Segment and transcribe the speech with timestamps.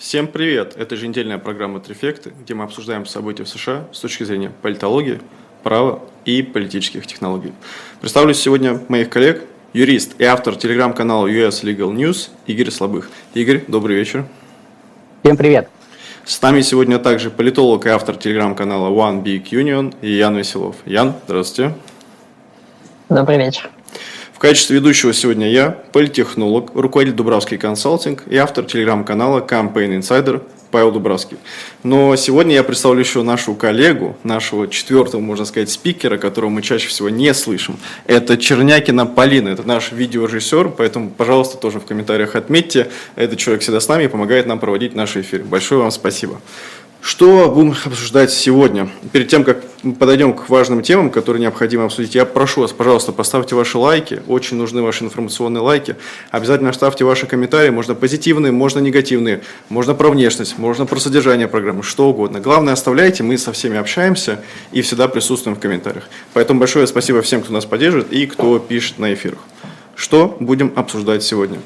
[0.00, 0.76] Всем привет!
[0.78, 5.20] Это еженедельная программа «Трефекты», где мы обсуждаем события в США с точки зрения политологии,
[5.62, 7.52] права и политических технологий.
[8.00, 9.44] Представлю сегодня моих коллег,
[9.74, 13.10] юрист и автор телеграм-канала US Legal News Игорь Слабых.
[13.34, 14.24] Игорь, добрый вечер.
[15.22, 15.68] Всем привет!
[16.24, 20.76] С нами сегодня также политолог и автор телеграм-канала One Big Union Ян Веселов.
[20.86, 21.74] Ян, здравствуйте.
[23.10, 23.68] Добрый вечер.
[24.40, 30.92] В качестве ведущего сегодня я, политехнолог, руководитель Дубравский консалтинг и автор телеграм-канала Campaign Insider Павел
[30.92, 31.36] Дубравский.
[31.82, 36.88] Но сегодня я представлю еще нашу коллегу, нашего четвертого, можно сказать, спикера, которого мы чаще
[36.88, 37.76] всего не слышим.
[38.06, 42.88] Это Чернякина Полина, это наш видеорежиссер, поэтому, пожалуйста, тоже в комментариях отметьте.
[43.16, 45.44] Этот человек всегда с нами и помогает нам проводить наши эфиры.
[45.44, 46.40] Большое вам спасибо.
[47.02, 48.90] Что будем обсуждать сегодня?
[49.12, 53.12] Перед тем, как мы подойдем к важным темам, которые необходимо обсудить, я прошу вас, пожалуйста,
[53.12, 54.22] поставьте ваши лайки.
[54.28, 55.96] Очень нужны ваши информационные лайки.
[56.30, 57.70] Обязательно оставьте ваши комментарии.
[57.70, 59.40] Можно позитивные, можно негативные.
[59.70, 62.38] Можно про внешность, можно про содержание программы, что угодно.
[62.38, 63.22] Главное, оставляйте.
[63.22, 64.40] Мы со всеми общаемся
[64.70, 66.04] и всегда присутствуем в комментариях.
[66.34, 69.38] Поэтому большое спасибо всем, кто нас поддерживает и кто пишет на эфирах.
[69.94, 71.60] Что будем обсуждать сегодня?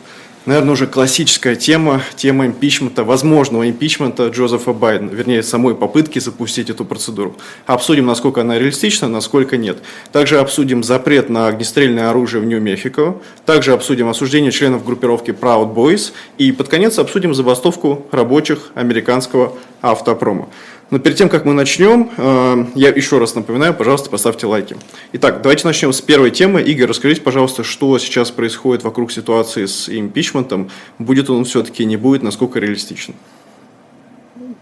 [0.47, 6.85] Наверное, уже классическая тема, тема импичмента, возможного импичмента Джозефа Байдена, вернее, самой попытки запустить эту
[6.85, 7.35] процедуру.
[7.67, 9.79] Обсудим, насколько она реалистична, насколько нет.
[10.13, 16.13] Также обсудим запрет на огнестрельное оружие в Нью-Мехико, также обсудим осуждение членов группировки Proud Boys
[16.39, 20.49] и под конец обсудим забастовку рабочих американского автопрома.
[20.95, 24.77] Но перед тем, как мы начнем, э, я еще раз напоминаю, пожалуйста, поставьте лайки.
[25.15, 26.63] Итак, давайте начнем с первой темы.
[26.63, 30.71] Игорь, расскажите, пожалуйста, что сейчас происходит вокруг ситуации с импичментом.
[31.01, 33.15] Будет он все-таки, не будет, насколько реалистичен?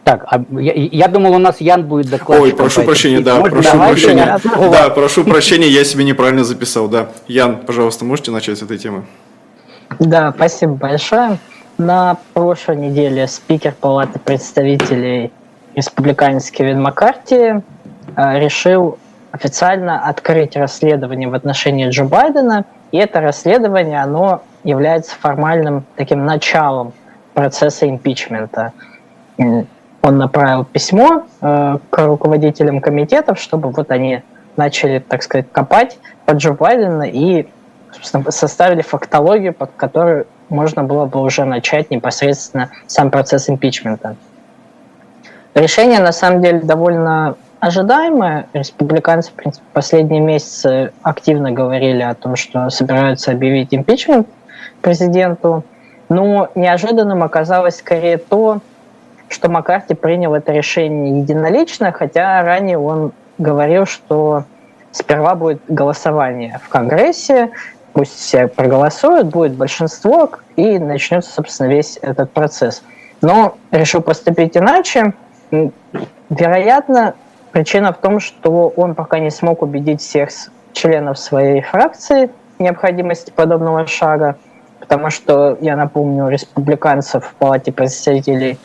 [0.05, 2.45] Так, а я, я думал, у нас Ян будет докладчик.
[2.45, 4.41] Ой, прошу прощения, да, Может, прошу прощения.
[4.71, 7.11] Да, прошу прощения, я себе неправильно записал, да.
[7.29, 9.05] Ян, пожалуйста, можете начать с этой темы?
[9.99, 11.37] Да, спасибо большое.
[11.77, 15.31] На прошлой неделе спикер Палаты представителей
[15.75, 17.61] республиканец Кевин Маккарти э,
[18.39, 18.99] решил
[19.31, 26.93] официально открыть расследование в отношении Джо Байдена, и это расследование, оно является формальным таким началом
[27.35, 28.73] процесса импичмента.
[29.39, 34.23] Он направил письмо э, к руководителям комитетов, чтобы вот они
[34.57, 37.47] начали, так сказать, копать под Джо Байдена и
[38.29, 44.17] составили фактологию, под которую можно было бы уже начать непосредственно сам процесс импичмента.
[45.55, 48.47] Решение, на самом деле, довольно ожидаемое.
[48.55, 54.27] Республиканцы, в принципе, последние месяцы активно говорили о том, что собираются объявить импичмент
[54.81, 55.65] президенту.
[56.09, 58.61] Но неожиданным оказалось скорее то,
[59.29, 64.45] что Маккарти принял это решение единолично, хотя ранее он говорил, что
[64.91, 67.51] сперва будет голосование в Конгрессе,
[67.93, 72.83] пусть все проголосуют, будет большинство, и начнется, собственно, весь этот процесс.
[73.21, 75.15] Но решил поступить иначе,
[76.31, 77.15] Вероятно,
[77.53, 80.31] причина в том, что он пока не смог убедить всех
[80.73, 84.37] членов своей фракции необходимости подобного шага,
[84.81, 88.59] потому что, я напомню, республиканцев в Палате представителей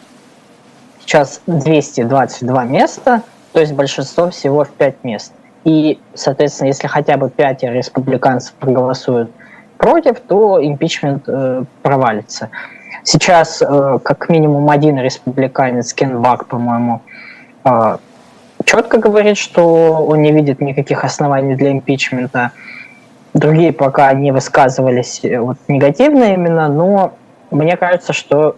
[1.01, 3.21] сейчас 222 места,
[3.53, 5.33] то есть большинство всего в 5 мест.
[5.63, 9.31] И, соответственно, если хотя бы 5 республиканцев проголосуют
[9.77, 12.49] против, то импичмент э, провалится.
[13.03, 17.01] Сейчас э, как минимум один республиканец, Кен по-моему,
[17.63, 17.97] э,
[18.65, 22.51] четко говорит, что он не видит никаких оснований для импичмента.
[23.33, 27.13] Другие пока не высказывались э, вот, негативно именно, но
[27.51, 28.57] мне кажется, что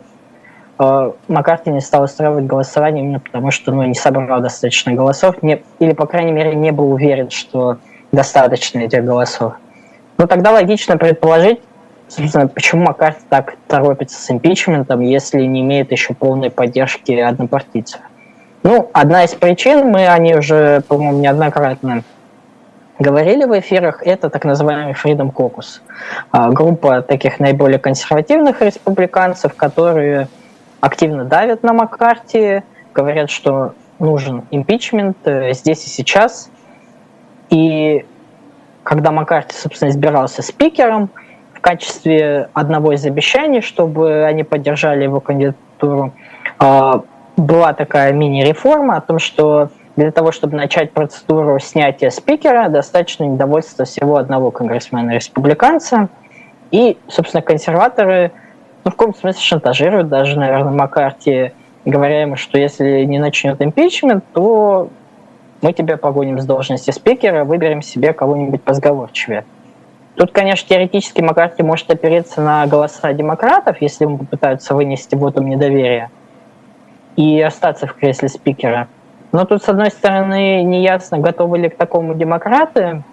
[0.79, 5.61] э, Маккарти не стал устраивать голосование именно потому, что ну, не собрал достаточно голосов, не,
[5.79, 7.77] или, по крайней мере, не был уверен, что
[8.11, 9.53] достаточно этих голосов.
[10.17, 11.61] Ну, тогда логично предположить,
[12.09, 18.01] Собственно, почему Маккарти так торопится с импичментом, если не имеет еще полной поддержки однопартийцев?
[18.63, 22.03] Ну, одна из причин, мы о ней уже, по-моему, неоднократно
[22.97, 25.81] говорили в эфирах, это так называемый Freedom Caucus.
[26.31, 30.27] А, группа таких наиболее консервативных республиканцев, которые
[30.81, 32.63] активно давят на Маккарти,
[32.93, 36.49] говорят, что нужен импичмент э, здесь и сейчас.
[37.49, 38.05] И
[38.83, 41.09] когда Маккарти, собственно, избирался спикером,
[41.59, 46.13] в качестве одного из обещаний, чтобы они поддержали его кандидатуру,
[46.57, 47.01] а,
[47.35, 53.83] была такая мини-реформа о том, что для того, чтобы начать процедуру снятия спикера, достаточно недовольства
[53.83, 56.07] всего одного конгрессмена-республиканца.
[56.71, 58.31] И, собственно, консерваторы
[58.85, 61.51] ну, в каком-то смысле шантажируют даже, наверное, Маккарти,
[61.83, 64.89] говоря ему, что если не начнет импичмент, то
[65.61, 69.43] мы тебя погоним с должности спикера, выберем себе кого-нибудь позговорчивее.
[70.19, 76.11] Тут, конечно, теоретически Маккарти может опереться на голоса демократов, если ему попытаются вынести вотум недоверия.
[77.15, 78.89] и остаться в кресле спикера.
[79.31, 83.03] Но тут, с одной стороны, неясно, готовы ли к такому демократы,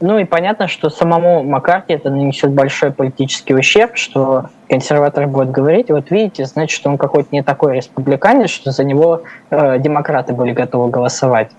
[0.00, 5.90] ну и понятно, что самому Маккарти это нанесет большой политический ущерб, что консерваторы будут говорить,
[5.90, 10.90] вот видите, значит, он какой-то не такой республиканец, что за него э, демократы были готовы
[10.90, 11.50] голосовать.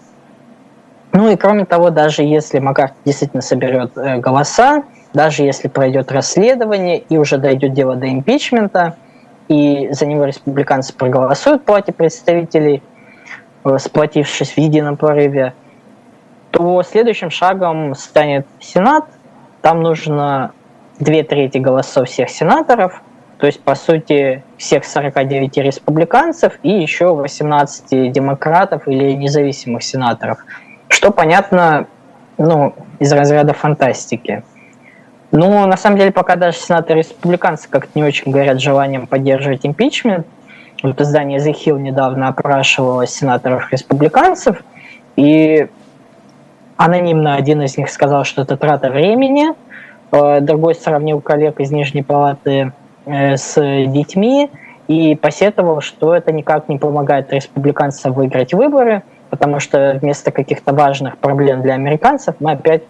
[1.14, 7.00] Ну и кроме того, даже если Маккарти действительно соберет э, голоса, даже если пройдет расследование
[7.00, 8.96] и уже дойдет дело до импичмента,
[9.50, 12.82] и за него республиканцы проголосуют в палате представителей,
[13.66, 15.54] э, сплотившись в едином порыве,
[16.52, 19.06] то следующим шагом станет Сенат.
[19.62, 20.52] Там нужно
[21.00, 23.02] две трети голосов всех сенаторов,
[23.38, 30.46] то есть, по сути, всех 49 республиканцев и еще 18 демократов или независимых сенаторов,
[30.92, 31.88] что понятно
[32.38, 34.44] ну, из разряда фантастики.
[35.32, 40.28] Но на самом деле пока даже сенаторы республиканцы как-то не очень горят желанием поддерживать импичмент.
[40.84, 44.64] Вот издание The Hill недавно опрашивало сенаторов республиканцев,
[45.16, 45.68] и
[46.76, 49.50] анонимно один из них сказал, что это трата времени,
[50.12, 52.74] э, другой сравнил коллег из Нижней Палаты
[53.06, 53.56] э, с
[53.88, 54.50] детьми
[54.88, 61.18] и посетовал, что это никак не помогает республиканцам выиграть выборы, потому что вместо каких-то важных
[61.18, 62.84] проблем для американцев мы опять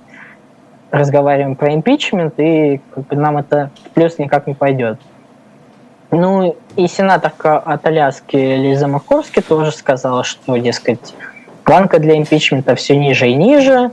[0.89, 4.99] разговариваем про импичмент, и как бы, нам это плюс никак не пойдет.
[6.09, 11.13] Ну и сенаторка от Аляски Лиза Макорски тоже сказала, что, дескать,
[11.63, 13.91] планка для импичмента все ниже и ниже.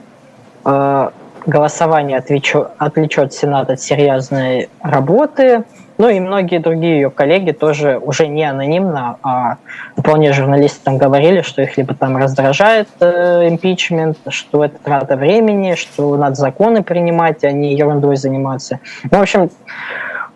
[0.65, 1.11] Э,
[1.47, 5.63] голосование отвлечет Сенат от серьезной работы.
[5.99, 9.57] Ну и многие другие ее коллеги тоже уже не анонимно, а
[9.97, 16.17] вполне журналистам говорили, что их либо там раздражает э, импичмент, что это трата времени, что
[16.17, 18.79] надо законы принимать, а не ерундой заниматься.
[19.11, 19.51] Ну, в общем,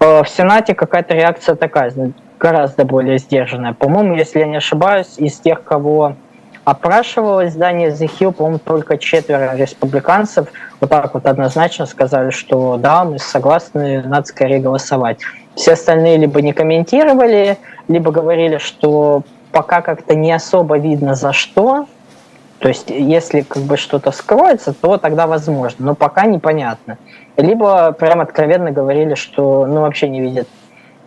[0.00, 1.92] э, в Сенате какая-то реакция такая,
[2.40, 3.72] гораздо более сдержанная.
[3.72, 6.16] По-моему, если я не ошибаюсь, из тех, кого
[6.64, 10.48] опрашивало издание The Hill, по-моему, только четверо республиканцев
[10.80, 15.18] вот так вот однозначно сказали, что да, мы согласны, надо скорее голосовать.
[15.54, 21.86] Все остальные либо не комментировали, либо говорили, что пока как-то не особо видно за что.
[22.58, 26.96] То есть, если как бы что-то скроется, то тогда возможно, но пока непонятно.
[27.36, 30.48] Либо прям откровенно говорили, что ну вообще не видят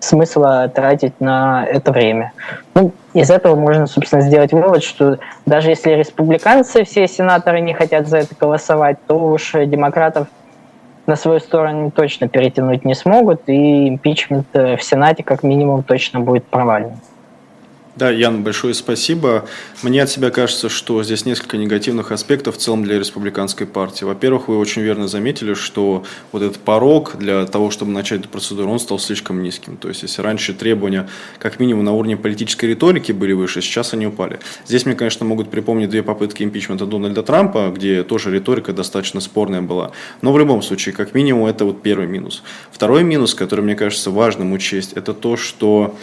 [0.06, 2.32] смысла тратить на это время.
[2.74, 8.08] Ну, из этого можно, собственно, сделать вывод, что даже если республиканцы, все сенаторы не хотят
[8.08, 10.28] за это голосовать, то уж демократов
[11.08, 16.46] на свою сторону точно перетянуть не смогут, и импичмент в Сенате как минимум точно будет
[16.46, 16.94] провален.
[17.96, 19.48] Да, Ян, большое спасибо.
[19.82, 24.04] Мне от себя кажется, что здесь несколько негативных аспектов в целом для республиканской партии.
[24.04, 26.04] Во-первых, вы очень верно заметили, что
[26.34, 29.78] вот этот порог для того, чтобы начать эту процедуру, он стал слишком низким.
[29.78, 31.08] То есть, если раньше требования
[31.40, 34.40] как минимум на уровне политической риторики были выше, сейчас они упали.
[34.68, 39.62] Здесь мне, конечно, могут припомнить две попытки импичмента Дональда Трампа, где тоже риторика достаточно спорная
[39.62, 39.92] была.
[40.22, 42.44] Но в любом случае, как минимум, это вот первый минус.
[42.74, 45.96] Второй минус, который мне кажется важным учесть, это то, что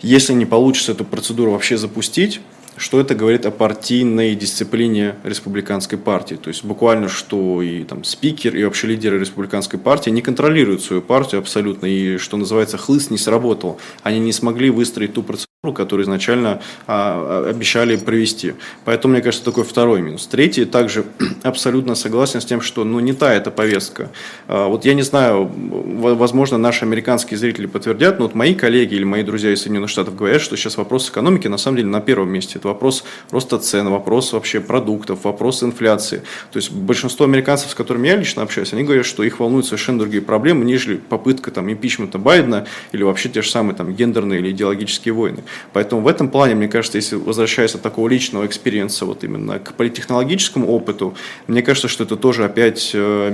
[0.00, 2.40] если не получится эту процедуру вообще запустить,
[2.78, 6.36] что это говорит о партийной дисциплине республиканской партии.
[6.36, 11.02] То есть буквально, что и там спикер, и вообще лидеры республиканской партии не контролируют свою
[11.02, 11.86] партию абсолютно.
[11.86, 13.78] И, что называется, хлыст не сработал.
[14.02, 18.54] Они не смогли выстроить ту процедуру, которую изначально а, обещали провести.
[18.84, 20.28] Поэтому, мне кажется, такой второй минус.
[20.28, 21.04] Третий, также
[21.42, 24.08] абсолютно согласен с тем, что ну, не та эта повестка.
[24.46, 29.02] А, вот я не знаю, возможно, наши американские зрители подтвердят, но вот мои коллеги или
[29.02, 32.30] мои друзья из Соединенных Штатов говорят, что сейчас вопрос экономики на самом деле на первом
[32.30, 32.60] месте.
[32.60, 36.22] Это вопрос роста цен, вопрос вообще продуктов, вопрос инфляции.
[36.52, 39.98] То есть большинство американцев, с которыми я лично общаюсь, они говорят, что их волнуют совершенно
[39.98, 44.52] другие проблемы, нежели попытка там, импичмента Байдена или вообще те же самые там, гендерные или
[44.52, 45.42] идеологические войны.
[45.72, 49.58] Поэтому в этом плане, мне кажется, если возвращаясь от такого личного experience а вот именно
[49.58, 51.14] к политтехнологическому опыту,
[51.46, 52.92] мне кажется, что это тоже опять.
[52.94, 53.30] Э,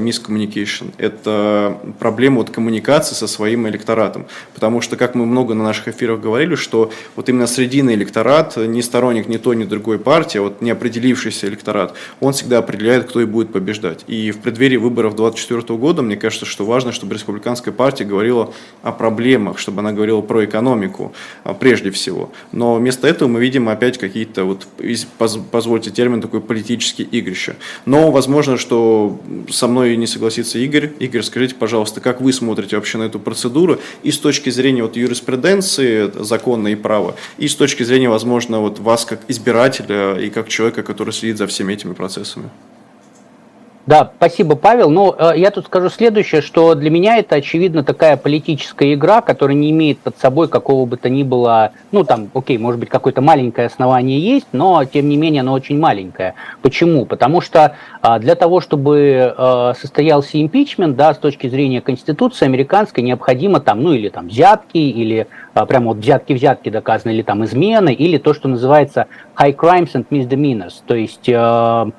[0.98, 4.26] это проблема вот коммуникации со своим электоратом.
[4.54, 8.82] Потому что, как мы много на наших эфирах говорили, что вот именно срединный электорат, не
[8.82, 13.20] сторонник ни той, ни другой партии, а вот не определившийся электорат, он всегда определяет, кто
[13.20, 14.04] и будет побеждать.
[14.06, 18.52] И в преддверии выборов 2024 года, мне кажется, что важно, чтобы республиканская партия говорила
[18.82, 22.30] о проблемах, чтобы она говорила про экономику а, прежде всего всего.
[22.52, 24.66] Но вместо этого мы видим опять какие-то, вот,
[25.50, 27.56] позвольте термин, такой политический игрища.
[27.86, 29.18] Но возможно, что
[29.50, 30.92] со мной не согласится Игорь.
[30.98, 34.96] Игорь, скажите, пожалуйста, как вы смотрите вообще на эту процедуру и с точки зрения вот,
[34.96, 40.48] юриспруденции, закона и права, и с точки зрения, возможно, вот вас как избирателя и как
[40.48, 42.50] человека, который следит за всеми этими процессами?
[43.86, 44.88] Да, спасибо, Павел.
[44.88, 49.56] Ну, э, я тут скажу следующее, что для меня это, очевидно, такая политическая игра, которая
[49.56, 53.20] не имеет под собой какого бы то ни было, ну, там, окей, может быть, какое-то
[53.20, 56.32] маленькое основание есть, но, тем не менее, оно очень маленькое.
[56.62, 57.04] Почему?
[57.04, 63.04] Потому что а, для того, чтобы э, состоялся импичмент, да, с точки зрения Конституции американской,
[63.04, 67.92] необходимо там, ну, или там взятки, или а, прямо вот взятки-взятки доказаны, или там измены,
[67.92, 71.90] или то, что называется high crimes and misdemeanors, то есть э, Э,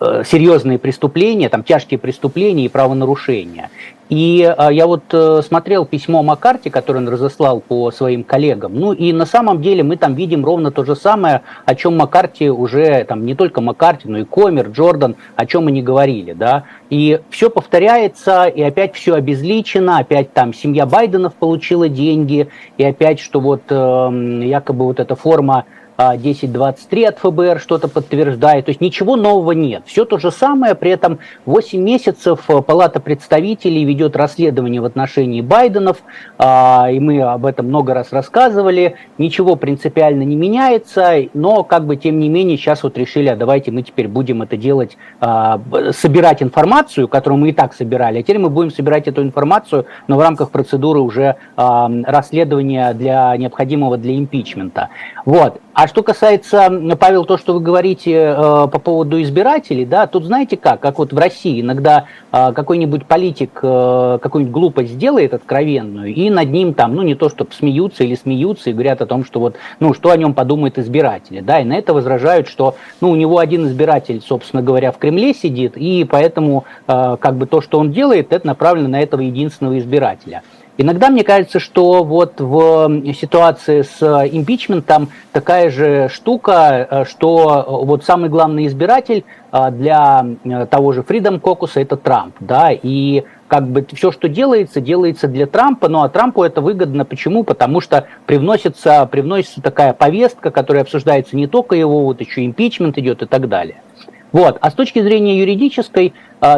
[0.00, 3.70] серьезные преступления, там тяжкие преступления и правонарушения.
[4.08, 8.74] И э, я вот э, смотрел письмо Маккарти, которое он разослал по своим коллегам.
[8.74, 12.48] Ну и на самом деле мы там видим ровно то же самое, о чем Маккарти
[12.48, 16.64] уже, там не только Маккарти, но и Комер, Джордан, о чем не говорили, да.
[16.88, 23.20] И все повторяется, и опять все обезличено, опять там семья Байденов получила деньги, и опять,
[23.20, 25.66] что вот э, якобы вот эта форма
[25.98, 28.66] 1023 от ФБР что-то подтверждает.
[28.66, 29.82] То есть ничего нового нет.
[29.86, 35.40] Все то же самое, при этом 8 месяцев э, Палата представителей ведет расследование в отношении
[35.40, 35.98] Байденов,
[36.38, 38.94] а, и мы об этом много раз рассказывали.
[39.18, 43.72] Ничего принципиально не меняется, но как бы тем не менее сейчас вот решили, а давайте
[43.72, 48.38] мы теперь будем это делать, а, собирать информацию, которую мы и так собирали, а теперь
[48.38, 54.16] мы будем собирать эту информацию, но в рамках процедуры уже а, расследования для необходимого для
[54.16, 54.90] импичмента.
[55.24, 55.60] Вот.
[55.74, 60.56] А что касается, Павел, то, что вы говорите э, по поводу избирателей, да, тут знаете
[60.56, 66.30] как, как вот в России иногда э, какой-нибудь политик э, какую-нибудь глупость сделает откровенную, и
[66.30, 69.40] над ним там, ну не то, чтобы смеются или смеются и говорят о том, что
[69.40, 73.16] вот, ну что о нем подумают избиратели, да, и на это возражают, что, ну у
[73.16, 77.78] него один избиратель, собственно говоря, в Кремле сидит, и поэтому э, как бы то, что
[77.78, 80.42] он делает, это направлено на этого единственного избирателя.
[80.80, 87.84] Иногда мне кажется, что вот в ситуации с импичментом такая же штука, э, что э,
[87.84, 90.24] вот самый главный избиратель э, для
[90.70, 95.48] того же Freedom Caucus это Трамп, да, и как бы все, что делается, делается для
[95.48, 97.04] Трампа, ну а Трампу это выгодно.
[97.04, 97.42] Почему?
[97.42, 103.22] Потому что привносится, привносится такая повестка, которая обсуждается не только его, вот еще импичмент идет
[103.22, 103.82] и так далее.
[104.30, 104.58] Вот.
[104.60, 106.12] А с точки зрения юридической,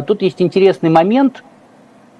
[0.06, 1.42] тут есть интересный момент–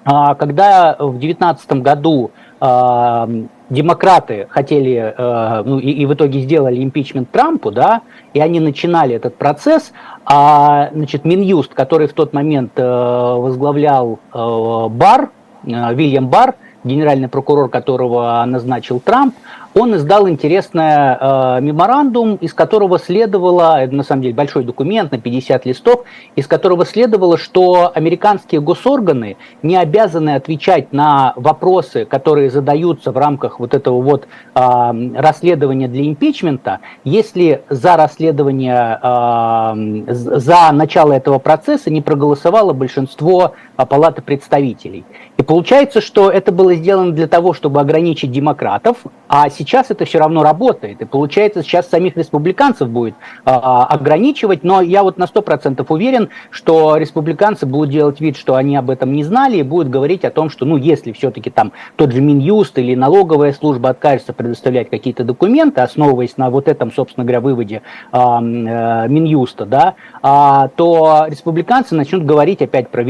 [0.03, 2.31] когда в 2019 году
[2.63, 3.27] а,
[3.71, 8.01] демократы хотели, а, ну и, и в итоге сделали импичмент Трампу, да,
[8.35, 9.93] и они начинали этот процесс,
[10.25, 15.31] а, значит, Минюст, который в тот момент возглавлял Бар,
[15.63, 16.53] Вильям Бар,
[16.83, 19.33] генеральный прокурор которого назначил Трамп,
[19.73, 25.65] он издал интересный э, меморандум, из которого следовало, на самом деле большой документ на 50
[25.65, 26.03] листов,
[26.35, 33.59] из которого следовало, что американские госорганы не обязаны отвечать на вопросы, которые задаются в рамках
[33.59, 41.89] вот этого вот э, расследования для импичмента, если за расследование, э, за начало этого процесса
[41.89, 43.53] не проголосовало большинство
[43.85, 45.05] Палаты представителей.
[45.37, 48.97] И получается, что это было сделано для того, чтобы ограничить демократов,
[49.27, 51.01] а сейчас это все равно работает.
[51.01, 56.97] И получается, сейчас самих республиканцев будет а, ограничивать, но я вот на 100% уверен, что
[56.97, 60.49] республиканцы будут делать вид, что они об этом не знали, и будут говорить о том,
[60.49, 65.81] что, ну, если все-таки там тот же Минюст или налоговая служба откажется предоставлять какие-то документы,
[65.81, 72.25] основываясь на вот этом, собственно говоря, выводе а, а, Минюста, да, а, то республиканцы начнут
[72.25, 73.03] говорить опять про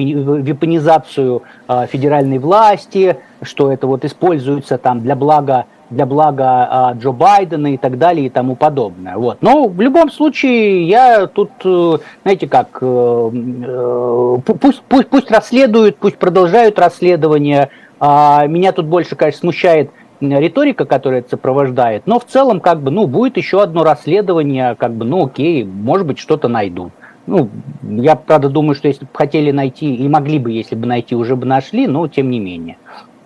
[0.61, 7.11] вепонизацию а, федеральной власти, что это вот используется там для блага для блага а, Джо
[7.11, 9.17] Байдена и так далее и тому подобное.
[9.17, 9.39] Вот.
[9.41, 15.97] Но в любом случае я тут, э, знаете как, э, э, пусть, пусть, пусть расследуют,
[15.97, 17.71] пусть продолжают расследование.
[17.99, 19.91] А, меня тут больше, конечно, смущает
[20.21, 24.93] риторика, которая это сопровождает, но в целом, как бы, ну, будет еще одно расследование, как
[24.93, 26.93] бы, ну, окей, может быть, что-то найдут.
[27.27, 27.49] Ну,
[27.83, 31.35] я, правда, думаю, что если бы хотели найти, и могли бы, если бы найти, уже
[31.35, 32.77] бы нашли, но тем не менее.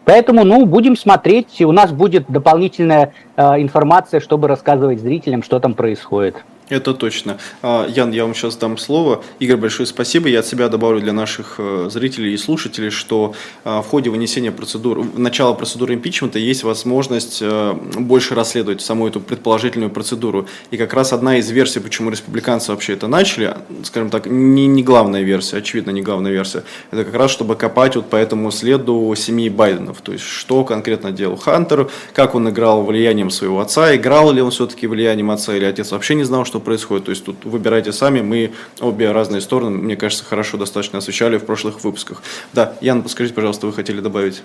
[0.06, 1.62] Поэтому, ну, будем смотреть.
[1.62, 6.46] У нас будет дополнительная э, информация, чтобы рассказывать зрителям, что там происходит.
[6.70, 7.38] Это точно.
[7.62, 9.24] А, Ян, я вам сейчас дам слово.
[9.40, 10.28] Игорь, большое спасибо.
[10.28, 14.52] Я от себя добавлю для наших э, зрителей и слушателей, что а, в ходе вынесения
[14.52, 20.48] процедуры, начала процедуры импичмента есть возможность э, больше расследовать саму эту предположительную процедуру.
[20.72, 24.82] И как раз одна из версий, почему республиканцы вообще это начали, скажем так, не, не
[24.82, 29.14] главная версия, очевидно, не главная версия, это как раз чтобы копать вот по этому следу
[29.16, 30.02] семьи Байденов.
[30.02, 34.50] То есть, что конкретно делал Хантер, как он играл влиянием своего отца, играл ли он
[34.50, 37.06] все-таки влиянием отца, или отец вообще не знал, что что происходит.
[37.06, 41.46] То есть тут выбирайте сами, мы обе разные стороны, мне кажется, хорошо достаточно освещали в
[41.46, 42.24] прошлых выпусках.
[42.54, 44.42] Да, Ян, подскажите, пожалуйста, вы хотели добавить?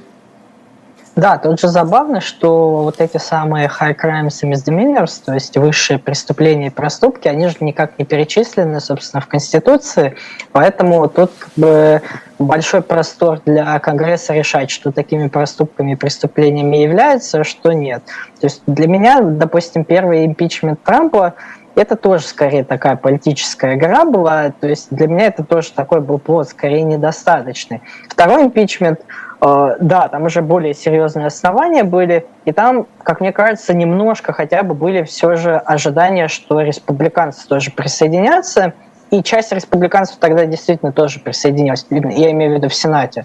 [1.16, 5.98] Да, тут же забавно, что вот эти самые high crimes и misdemeanors, то есть высшие
[5.98, 10.16] преступления и проступки, они же никак не перечислены, собственно, в Конституции,
[10.52, 12.02] поэтому тут как бы
[12.38, 18.02] большой простор для Конгресса решать, что такими проступками и преступлениями является, а что нет.
[18.40, 21.34] То есть для меня, допустим, первый импичмент Трампа
[21.80, 26.18] это тоже скорее такая политическая игра была, то есть для меня это тоже такой был
[26.18, 27.80] плод скорее недостаточный.
[28.08, 29.00] Второй импичмент,
[29.40, 34.62] э, да, там уже более серьезные основания были, и там, как мне кажется, немножко хотя
[34.62, 38.74] бы были все же ожидания, что республиканцы тоже присоединятся,
[39.10, 43.24] и часть республиканцев тогда действительно тоже присоединилась, я имею в виду в Сенате,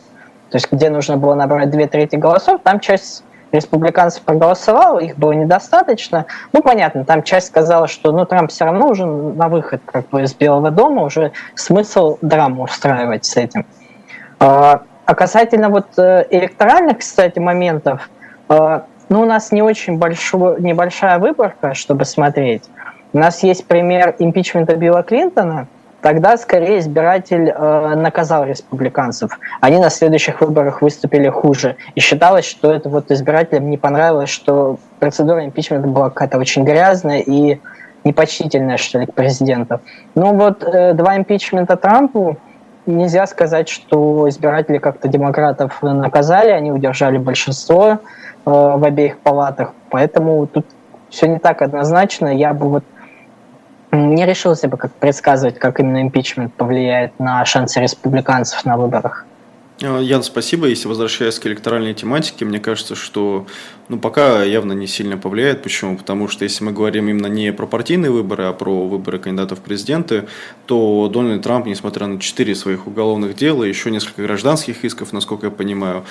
[0.49, 5.31] то есть где нужно было набрать две трети голосов, там часть республиканцев проголосовало, их было
[5.31, 6.25] недостаточно.
[6.53, 10.23] Ну, понятно, там часть сказала, что ну, Трамп все равно уже на выход как бы
[10.23, 13.65] из Белого дома, уже смысл драму устраивать с этим.
[14.39, 18.09] А, а касательно вот э, электоральных, кстати, моментов,
[18.49, 22.63] а, ну, у нас не очень большой, небольшая выборка, чтобы смотреть.
[23.13, 25.67] У нас есть пример импичмента Билла Клинтона–
[26.05, 29.39] тогда скорее избиратель э, наказал республиканцев.
[29.59, 31.77] Они на следующих выборах выступили хуже.
[31.95, 37.21] И считалось, что это вот избирателям не понравилось, что процедура импичмента была какая-то очень грязная
[37.21, 37.59] и
[38.03, 39.79] непочтительная, что ли, к президенту.
[40.13, 42.37] Ну вот э, два импичмента Трампу,
[42.85, 47.97] нельзя сказать, что избиратели как-то демократов наказали, они удержали большинство э,
[48.45, 50.67] в обеих палатах, поэтому тут
[51.09, 52.27] все не так однозначно.
[52.27, 52.83] Я бы вот
[53.95, 59.25] не решился бы как предсказывать, как именно импичмент повлияет на шансы республиканцев на выборах.
[59.81, 60.67] А, Ян, спасибо.
[60.67, 63.45] Если возвращаясь к электоральной тематике, мне кажется, что
[63.89, 65.63] ну, пока явно не сильно повлияет.
[65.63, 65.97] Почему?
[65.97, 69.61] Потому что если мы говорим именно не про партийные выборы, а про выборы кандидатов в
[69.61, 70.27] президенты,
[70.65, 75.51] то Дональд Трамп, несмотря на четыре своих уголовных дела, еще несколько гражданских исков, насколько я
[75.51, 76.05] понимаю,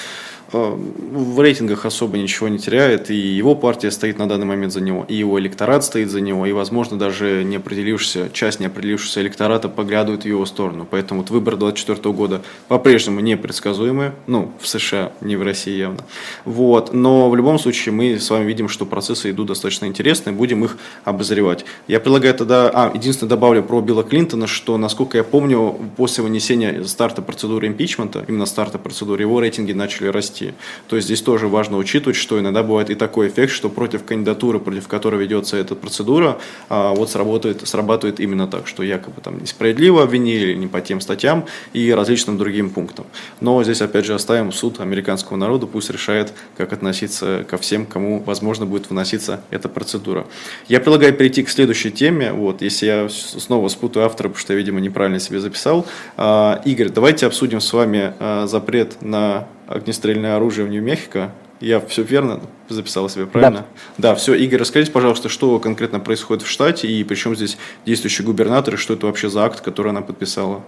[0.61, 5.05] в рейтингах особо ничего не теряет, и его партия стоит на данный момент за него,
[5.09, 9.69] и его электорат стоит за него, и, возможно, даже не определившаяся, часть не определившегося электората
[9.69, 10.87] поглядывает в его сторону.
[10.91, 16.01] Поэтому вот выбор 2024 года по-прежнему непредсказуемый, ну, в США, не в России явно.
[16.45, 16.93] Вот.
[16.93, 20.77] Но в любом случае мы с вами видим, что процессы идут достаточно интересные, будем их
[21.05, 21.65] обозревать.
[21.89, 26.85] Я предлагаю тогда, а, единственное добавлю про Билла Клинтона, что, насколько я помню, после вынесения
[26.85, 30.44] старта процедуры импичмента, именно старта процедуры, его рейтинги начали расти.
[30.89, 34.61] То есть здесь тоже важно учитывать, что иногда бывает и такой эффект, что против кандидатуры,
[34.61, 40.03] против которой ведется эта процедура, а, вот сработает, срабатывает именно так, что якобы там несправедливо
[40.03, 43.07] обвинили, не по тем статьям и различным другим пунктам.
[43.41, 48.21] Но здесь опять же оставим суд американского народа, пусть решает, как относиться ко всем, кому,
[48.21, 50.27] возможно, будет выноситься эта процедура.
[50.69, 52.33] Я предлагаю перейти к следующей теме.
[52.33, 55.87] Вот, если я снова спутаю автора, потому что я, видимо, неправильно себе записал.
[56.17, 61.33] А, Игорь, давайте обсудим с вами а, запрет на огнестрельное оружие в Нью-Мехико.
[61.61, 63.65] Я все верно записал себе, правильно?
[63.97, 64.11] Да.
[64.11, 64.35] да, все.
[64.35, 68.95] Игорь, расскажите, пожалуйста, что конкретно происходит в штате и причем здесь действующий губернатор и что
[68.95, 70.63] это вообще за акт, который она подписала?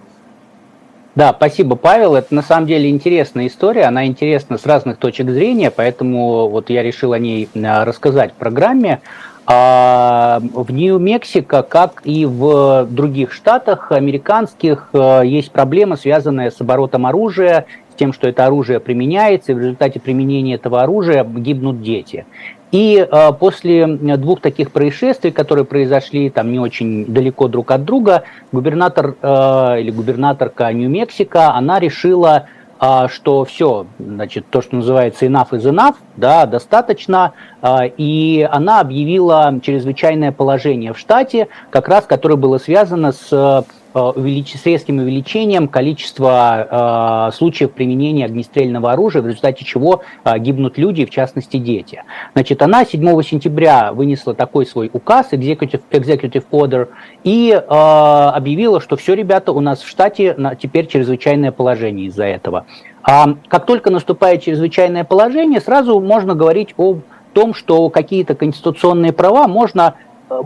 [1.17, 2.15] Да, спасибо, Павел.
[2.15, 3.85] Это на самом деле интересная история.
[3.85, 8.35] Она интересна с разных точек зрения, поэтому вот я решил о ней а, рассказать в
[8.35, 9.01] программе.
[9.47, 17.07] А в Нью-Мексико, как и в других штатах американских, а, есть проблема, связанная с оборотом
[17.07, 17.65] оружия,
[17.97, 22.25] тем, что это оружие применяется, и в результате применения этого оружия гибнут дети.
[22.71, 28.23] И э, после двух таких происшествий, которые произошли там не очень далеко друг от друга,
[28.51, 32.47] губернатор э, или губернаторка Нью-Мексико, она решила,
[32.81, 37.31] э, что все, значит, то, что называется enough is enough, да, достаточно,
[37.61, 44.55] э, и она объявила чрезвычайное положение в штате, как раз которое было связано с увелич...
[44.55, 51.05] с резким увеличением количества э, случаев применения огнестрельного оружия, в результате чего э, гибнут люди,
[51.05, 52.03] в частности дети.
[52.33, 56.89] Значит, она 7 сентября вынесла такой свой указ, Executive, executive Order,
[57.23, 62.25] и э, объявила, что все, ребята, у нас в штате на, теперь чрезвычайное положение из-за
[62.25, 62.65] этого.
[63.03, 66.97] А как только наступает чрезвычайное положение, сразу можно говорить о
[67.33, 69.95] том, что какие-то конституционные права можно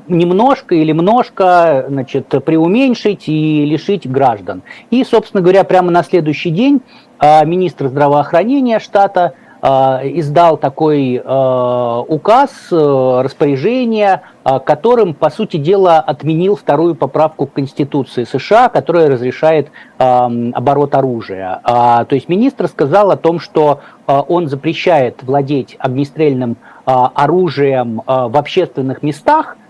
[0.07, 4.63] немножко или немножко значит, преуменьшить и лишить граждан.
[4.89, 6.81] И, собственно говоря, прямо на следующий день
[7.19, 14.21] а, министр здравоохранения штата а, издал такой а, указ, распоряжение,
[14.65, 21.61] которым, по сути дела, отменил вторую поправку к Конституции США, которая разрешает оборот оружия.
[21.63, 29.57] То есть министр сказал о том, что он запрещает владеть огнестрельным оружием в общественных местах,
[29.57, 29.60] а,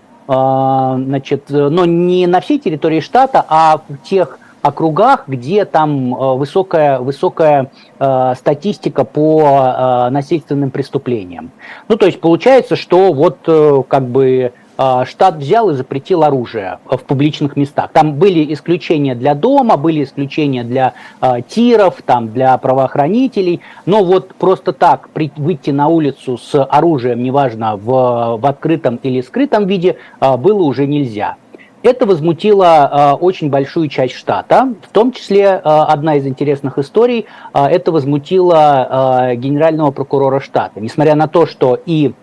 [0.98, 7.00] значит, но не на всей территории штата, а в тех округах, где там э, высокая,
[7.00, 11.50] высокая э, статистика по э, насильственным преступлениям.
[11.88, 14.50] Ну, то есть получается, что вот э, как бы э,
[15.06, 17.90] штат взял и запретил оружие в публичных местах.
[17.92, 24.34] Там были исключения для дома, были исключения для э, тиров, там, для правоохранителей, но вот
[24.34, 29.96] просто так при, выйти на улицу с оружием, неважно в, в открытом или скрытом виде,
[30.20, 31.36] э, было уже нельзя.
[31.82, 37.26] Это возмутило э, очень большую часть штата, в том числе э, одна из интересных историй,
[37.52, 40.80] э, это возмутило э, генерального прокурора штата.
[40.80, 42.21] Несмотря на то, что и а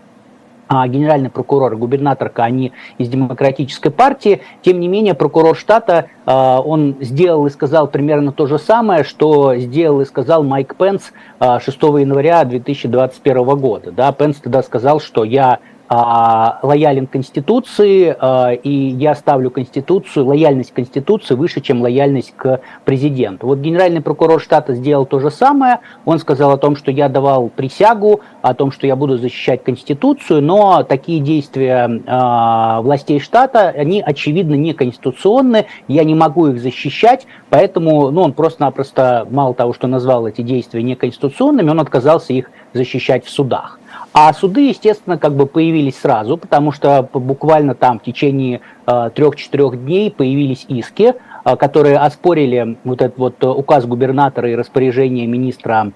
[0.69, 4.41] генеральный прокурор губернаторка, они из демократической партии.
[4.61, 10.01] Тем не менее, прокурор штата, он сделал и сказал примерно то же самое, что сделал
[10.01, 13.91] и сказал Майк Пенс 6 января 2021 года.
[13.91, 20.71] Да, Пенс тогда сказал, что я а, лоялен Конституции, а, и я ставлю Конституцию, лояльность
[20.71, 23.47] Конституции выше, чем лояльность к президенту.
[23.47, 25.79] Вот генеральный прокурор штата сделал то же самое.
[26.05, 30.43] Он сказал о том, что я давал присягу, о том, что я буду защищать Конституцию,
[30.43, 37.25] но такие действия а, властей штата, они очевидно не конституционны, я не могу их защищать,
[37.49, 43.25] поэтому ну, он просто-напросто, мало того, что назвал эти действия неконституционными, он отказался их защищать
[43.25, 43.78] в судах.
[44.11, 49.83] А суды, естественно, как бы появились сразу, потому что буквально там в течение э, трех-четырех
[49.83, 51.13] дней появились иски,
[51.45, 55.91] э, которые оспорили вот этот вот указ губернатора и распоряжение министра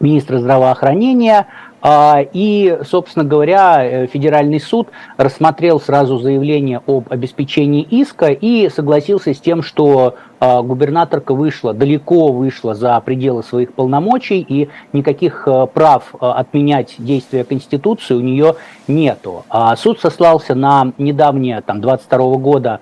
[0.00, 1.46] министра здравоохранения.
[1.86, 9.34] А, и, собственно говоря, э, федеральный суд рассмотрел сразу заявление об обеспечении иска и согласился
[9.34, 15.66] с тем, что а, губернаторка вышла, далеко вышла за пределы своих полномочий, и никаких э,
[15.66, 18.54] прав э, отменять действия Конституции у нее
[18.88, 19.44] нету.
[19.50, 22.80] А суд сослался на недавнее, там, 22 года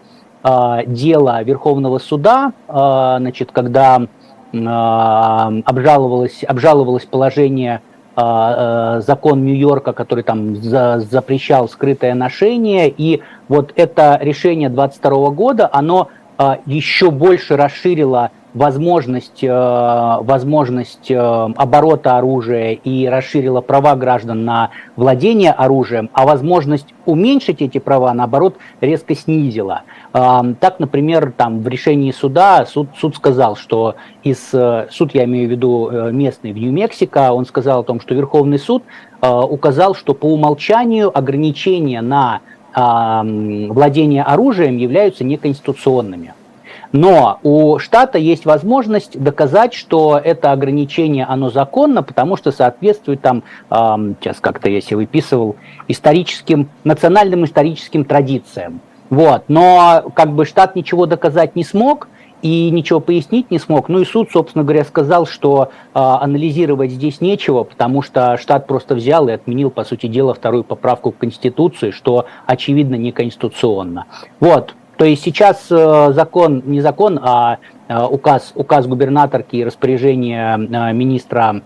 [0.87, 4.03] дело Верховного суда, значит, когда
[4.53, 7.81] обжаловалось, обжаловалось положение
[8.15, 16.09] закон Нью-Йорка, который там за, запрещал скрытое ношение, и вот это решение 22 года, оно
[16.37, 24.71] а, еще больше расширило возможность, э, возможность э, оборота оружия и расширила права граждан на
[24.97, 29.83] владение оружием, а возможность уменьшить эти права, наоборот, резко снизила.
[30.13, 34.51] Так, например, там в решении суда суд, суд сказал, что из
[34.91, 38.85] суд, я имею в виду местный в Нью-Мексико, он сказал о том, что Верховный суд
[39.21, 42.41] указал, что по умолчанию ограничения на
[42.75, 46.35] владение оружием являются неконституционными.
[46.93, 53.43] Но у штата есть возможность доказать, что это ограничение, оно законно, потому что соответствует там,
[53.71, 55.57] сейчас как-то я себе выписывал,
[55.89, 58.81] историческим, национальным историческим традициям.
[59.11, 59.45] Вот.
[59.49, 62.09] Но как бы штат ничего доказать не смог,
[62.43, 63.89] и ничего пояснить не смог.
[63.89, 68.97] Ну и суд, собственно говоря, сказал, что э, анализировать здесь нечего, потому что штат просто
[68.97, 74.07] взял и отменил, по сути дела, вторую поправку к Конституции, что очевидно неконституционно.
[74.41, 80.55] Вот, то есть сейчас э, закон, не закон, а э, указ, указ губернаторки и распоряжение
[80.57, 81.63] э, министра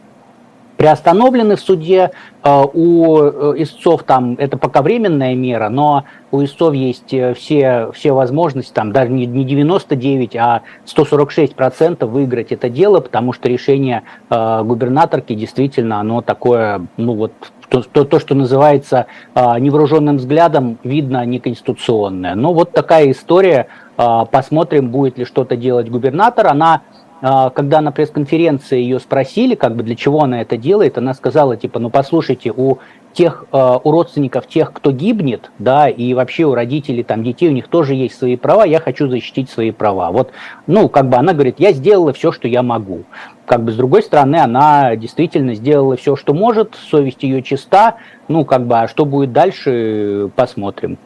[0.77, 2.11] приостановлены в суде.
[2.45, 3.17] У
[3.57, 9.11] истцов там это пока временная мера, но у истцов есть все, все возможности, там даже
[9.11, 16.87] не 99, а 146 процентов выиграть это дело, потому что решение губернаторки действительно оно такое,
[16.99, 17.33] ну вот
[17.69, 22.35] то, то, то что называется а, невооруженным взглядом, видно неконституционное.
[22.35, 23.69] Но вот такая история.
[23.97, 26.47] А, посмотрим, будет ли что-то делать губернатор.
[26.49, 26.83] Она
[27.23, 31.57] а, когда на пресс-конференции ее спросили, как бы для чего она это делает, она сказала,
[31.57, 32.79] типа, ну послушайте, у
[33.17, 37.53] тех, э, у родственников тех, кто гибнет, да, и вообще у родителей, там, детей, у
[37.53, 40.11] них тоже есть свои права, я хочу защитить свои права.
[40.13, 40.33] Вот,
[40.67, 43.05] ну, как бы она говорит, я сделала все, что я могу.
[43.47, 47.97] Как бы с другой стороны, она действительно сделала все, что может, совесть ее чиста,
[48.29, 50.99] ну, как бы, а что будет дальше, посмотрим.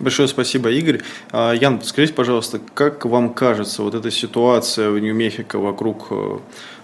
[0.00, 1.00] Большое спасибо, Игорь.
[1.30, 6.38] А, Ян, скажите, пожалуйста, как вам кажется вот эта ситуация в Нью-Мехико вокруг э,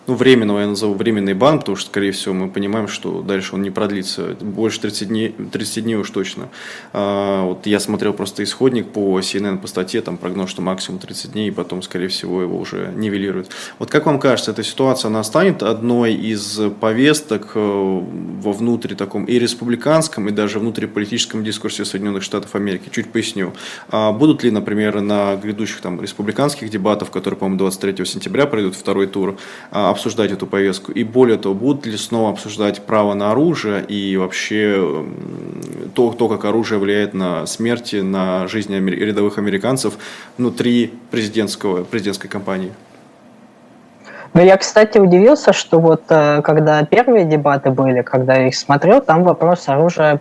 [0.09, 3.63] ну, временного, я назову временный бан, потому что, скорее всего, мы понимаем, что дальше он
[3.63, 6.49] не продлится, больше 30 дней, 30 дней уж точно.
[6.95, 11.33] А, вот я смотрел просто исходник по CNN, по статье, там прогноз, что максимум 30
[11.33, 13.51] дней, и потом, скорее всего, его уже нивелируют.
[13.79, 19.27] Вот как вам кажется, эта ситуация, она станет одной из повесток э, во внутри таком
[19.27, 22.89] и республиканском, и даже внутриполитическом дискурсе Соединенных Штатов Америки?
[22.91, 23.53] Чуть поясню.
[23.91, 29.07] А будут ли, например, на грядущих там республиканских дебатах, которые, по-моему, 23 сентября пройдут второй
[29.07, 29.37] тур,
[29.71, 30.93] а, обсуждать эту повестку?
[30.93, 35.05] И более того, будут ли снова обсуждать право на оружие и вообще
[35.95, 39.99] то, то как оружие влияет на смерти, на жизнь рядовых американцев
[40.39, 42.73] внутри президентского, президентской кампании?
[44.35, 49.01] Ну, я, кстати, удивился, что вот э, когда первые дебаты были, когда я их смотрел,
[49.01, 50.21] там вопрос оружия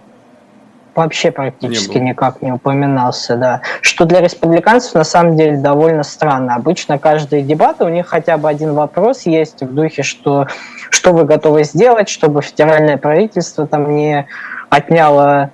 [0.97, 3.61] вообще практически не никак не упоминался, да.
[3.81, 6.55] Что для республиканцев на самом деле довольно странно.
[6.55, 10.47] Обычно каждые дебаты у них хотя бы один вопрос есть в духе, что
[10.89, 14.27] что вы готовы сделать, чтобы федеральное правительство там не
[14.69, 15.51] отняло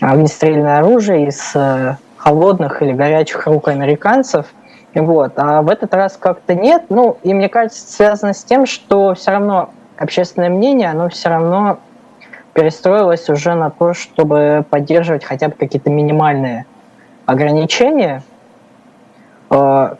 [0.00, 4.46] огнестрельное оружие из э, холодных или горячих рук американцев.
[4.94, 5.32] Вот.
[5.36, 6.84] А в этот раз как-то нет.
[6.88, 11.78] Ну, и мне кажется, связано с тем, что все равно общественное мнение, оно все равно
[12.56, 16.64] перестроилось уже на то, чтобы поддерживать хотя бы какие-то минимальные
[17.26, 18.22] ограничения,
[19.50, 19.94] э,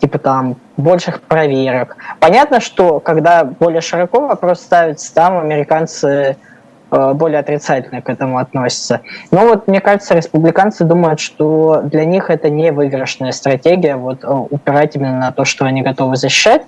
[0.00, 1.96] типа там больших проверок.
[2.18, 6.36] Понятно, что когда более широко вопрос ставится, там американцы
[6.90, 9.02] э, более отрицательно к этому относятся.
[9.30, 14.26] Но вот мне кажется, республиканцы думают, что для них это не выигрышная стратегия, вот э,
[14.26, 16.62] упирать именно на то, что они готовы защищать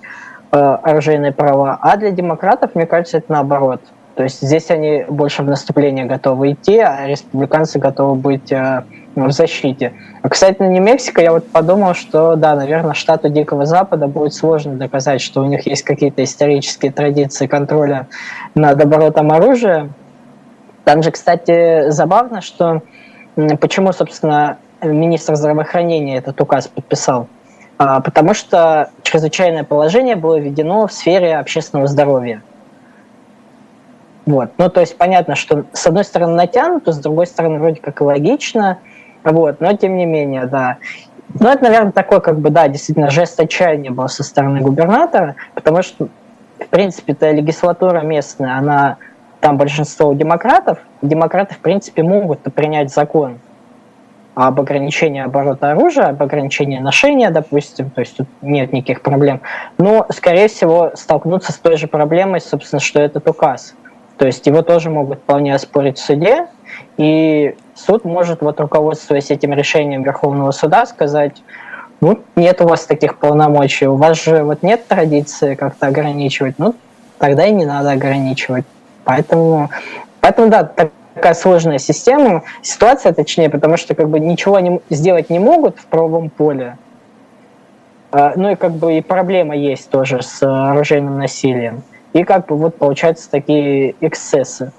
[0.51, 3.81] оружейные права, а для демократов, мне кажется, это наоборот–
[4.15, 8.83] то есть здесь они больше в наступление готовы идти, а республиканцы готовы быть э,
[9.15, 9.93] в защите.
[10.21, 15.21] А, на Нью-Мексико я вот подумал, что да, наверное, штату Дикого Запада будет сложно доказать,
[15.21, 18.07] что у них есть какие-то исторические традиции контроля
[18.55, 19.89] над оборотом оружия.
[20.85, 22.83] Там же, кстати, забавно, что
[23.59, 27.27] почему, собственно, министр здравоохранения этот указ подписал.
[27.77, 32.41] А, потому что чрезвычайное положение было введено в сфере общественного здоровья.
[34.25, 34.51] Вот.
[34.57, 38.03] Ну, то есть понятно, что с одной стороны натянуто, с другой стороны вроде как и
[38.03, 38.79] логично,
[39.23, 40.77] вот, но тем не менее, да.
[41.39, 45.81] Ну, это, наверное, такой, как бы, да, действительно, жест отчаяния был со стороны губернатора, потому
[45.83, 46.07] что,
[46.59, 48.97] в принципе, эта легислатура местная, она,
[49.41, 53.39] там большинство демократов, демократы, в принципе, могут принять закон
[54.33, 59.41] об ограничении оборота оружия, об ограничении ношения, допустим, то есть тут нет никаких проблем.
[59.77, 63.75] Но, скорее всего, столкнуться с той же проблемой, собственно, что этот указ–
[64.17, 66.47] то есть его тоже могут вполне оспорить в суде,
[66.97, 71.41] и суд может, вот руководствуясь этим решением Верховного суда, сказать,
[72.01, 76.75] ну, нет у вас таких полномочий, у вас же вот нет традиции как-то ограничивать, ну,
[77.17, 78.65] тогда и не надо ограничивать.
[79.03, 79.69] Поэтому,
[80.21, 85.39] поэтому да, такая сложная система, ситуация точнее, потому что как бы ничего не, сделать не
[85.39, 86.77] могут в правовом поле,
[88.11, 91.83] а, ну и как бы и проблема есть тоже с оружейным насилием.
[92.15, 94.71] И как бы вот получаются такие эксцессы.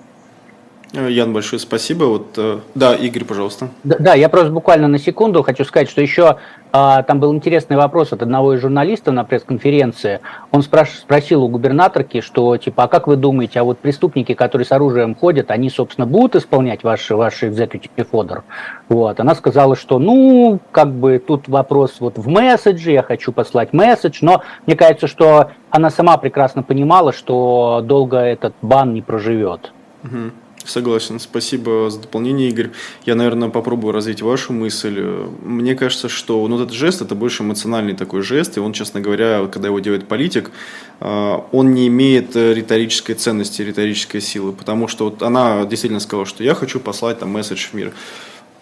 [0.93, 2.05] Э, Ян, большое спасибо.
[2.05, 3.69] Вот, э, да, Игорь, пожалуйста.
[3.85, 6.39] Да, да, я просто буквально на секунду хочу сказать, что еще
[6.73, 10.21] а, там был интересный вопрос от одного из журналистов на пресс-конференции.
[10.53, 14.67] Он спраш- спросил у губернаторки, что типа, а как вы думаете, а вот преступники, которые
[14.67, 18.43] с оружием ходят, они, собственно, будут исполнять ваши, ваши executive order?
[18.89, 19.19] Вот.
[19.21, 24.19] Она сказала, что, ну, как бы тут вопрос вот в месседже, я хочу послать месседж,
[24.21, 29.73] но мне кажется, что она сама прекрасно понимала, что долго этот бан не проживет.
[30.05, 30.31] Угу.
[30.67, 32.71] Согласен, спасибо за дополнение, Игорь.
[33.05, 35.01] Я, наверное, попробую развить вашу мысль.
[35.43, 39.47] Мне кажется, что ну, этот жест это больше эмоциональный такой жест, и он, честно говоря,
[39.47, 40.51] когда его делает политик,
[40.99, 46.43] а, он не имеет риторической ценности, риторической силы, потому что вот она действительно сказала, что
[46.43, 47.93] я хочу послать там месседж в мир.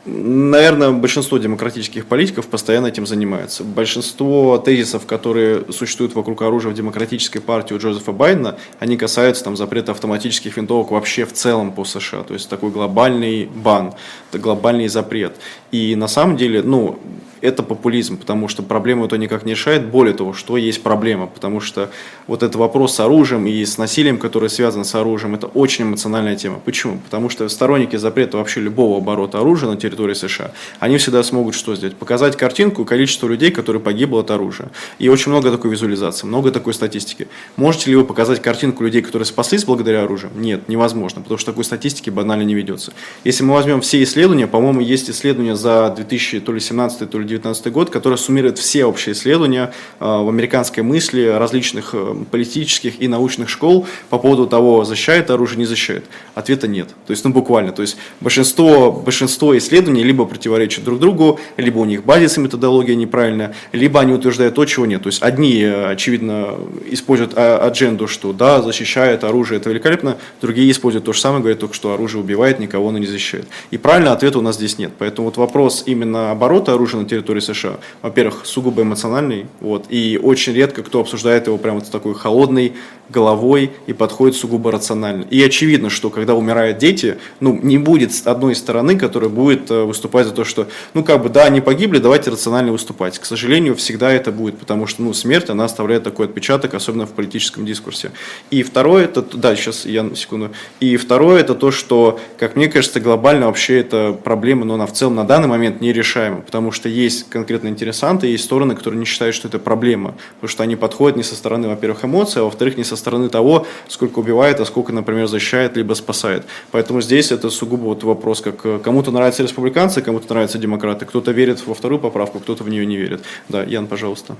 [0.06, 3.64] Наверное, большинство демократических политиков постоянно этим занимается.
[3.64, 9.56] Большинство тезисов, которые существуют вокруг оружия в демократической партии у Джозефа Байдена, они касаются там,
[9.56, 12.22] запрета автоматических винтовок вообще в целом по США.
[12.22, 13.94] То есть такой глобальный бан,
[14.30, 15.36] глобальный запрет.
[15.74, 17.00] И на самом деле, ну,
[17.44, 19.84] это популизм, потому что проблему это никак не решает.
[19.90, 21.90] Более того, что есть проблема, потому что
[22.26, 26.36] вот этот вопрос с оружием и с насилием, которое связано с оружием, это очень эмоциональная
[26.36, 26.58] тема.
[26.64, 27.00] Почему?
[27.04, 31.76] Потому что сторонники запрета вообще любого оборота оружия на территории США, они всегда смогут что
[31.76, 31.96] сделать?
[31.96, 34.70] Показать картинку количество людей, которые погибло от оружия.
[34.98, 37.28] И очень много такой визуализации, много такой статистики.
[37.56, 40.32] Можете ли вы показать картинку людей, которые спаслись благодаря оружию?
[40.34, 42.94] Нет, невозможно, потому что такой статистики банально не ведется.
[43.22, 48.18] Если мы возьмем все исследования, по-моему, есть исследования за 2017 то ли 2019 год, которая
[48.18, 54.18] суммирует все общие исследования э, в американской мысли различных э, политических и научных школ по
[54.18, 56.04] поводу того, защищает оружие, не защищает.
[56.34, 56.88] Ответа нет.
[57.06, 57.72] То есть, ну буквально.
[57.72, 62.94] То есть, большинство, большинство исследований либо противоречат друг другу, либо у них базис и методология
[62.94, 65.02] неправильная, либо они утверждают то, чего нет.
[65.02, 66.56] То есть одни, очевидно,
[66.90, 71.74] используют адженду, что да, защищает оружие, это великолепно, другие используют то же самое, говорят только,
[71.74, 73.46] что оружие убивает, никого оно не защищает.
[73.70, 74.92] И правильного ответа у нас здесь нет.
[74.98, 75.53] Поэтому вот вопрос
[75.86, 81.46] именно оборота оружия на территории США, во-первых, сугубо эмоциональный, вот, и очень редко кто обсуждает
[81.46, 82.72] его прямо вот с такой холодной
[83.08, 85.24] головой и подходит сугубо рационально.
[85.30, 90.26] И очевидно, что когда умирают дети, ну, не будет одной стороны, которая будет э, выступать
[90.26, 93.18] за то, что, ну, как бы, да, они погибли, давайте рационально выступать.
[93.18, 97.10] К сожалению, всегда это будет, потому что, ну, смерть, она оставляет такой отпечаток, особенно в
[97.10, 98.10] политическом дискурсе.
[98.50, 100.50] И второе, это, да, сейчас я секунду.
[100.80, 104.92] И второе, это то, что, как мне кажется, глобально вообще это проблема, но она в
[104.92, 109.34] целом на данный момент нерешаема, потому что есть конкретно интересанты, есть стороны, которые не считают,
[109.34, 112.84] что это проблема, потому что они подходят не со стороны, во-первых, эмоций, а во-вторых, не
[112.84, 116.44] со стороны того, сколько убивает, а сколько, например, защищает, либо спасает.
[116.70, 121.32] Поэтому здесь это сугубо вот вопрос, как э, кому-то нравятся республиканцы, кому-то нравятся демократы, кто-то
[121.32, 123.24] верит во вторую поправку, кто-то в нее не верит.
[123.48, 124.36] Да, Ян, пожалуйста.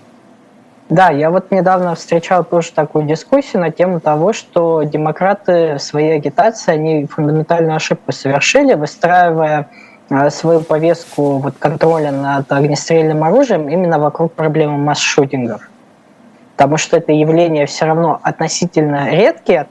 [0.91, 6.15] Да, я вот недавно встречал тоже такую дискуссию на тему того, что демократы в своей
[6.15, 9.71] агитации, они фундаментальную ошибку совершили, выстраивая
[10.31, 15.69] свою повестку вот, контроля над огнестрельным оружием именно вокруг проблемы масс-шутингов.
[16.57, 19.67] Потому что это явление все равно относительно редкие,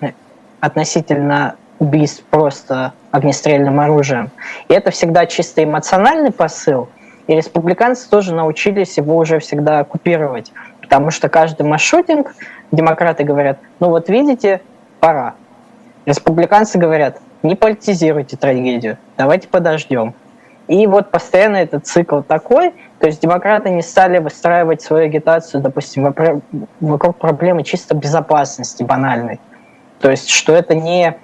[0.60, 4.32] относительно убийств просто огнестрельным оружием.
[4.67, 6.89] И это всегда чисто эмоциональный посыл.
[7.27, 10.51] И республиканцы тоже научились его уже всегда оккупировать.
[10.82, 12.36] Потому что каждый маршрутинг,
[12.71, 14.62] демократы говорят, ну вот видите,
[14.99, 15.36] пора.
[16.06, 20.13] Республиканцы говорят, не политизируйте трагедию, давайте подождем.
[20.67, 26.13] И вот постоянно этот цикл такой, то есть демократы не стали выстраивать свою агитацию, допустим,
[26.80, 29.39] вокруг проблемы чисто безопасности банальной.
[29.99, 31.15] То есть, что это не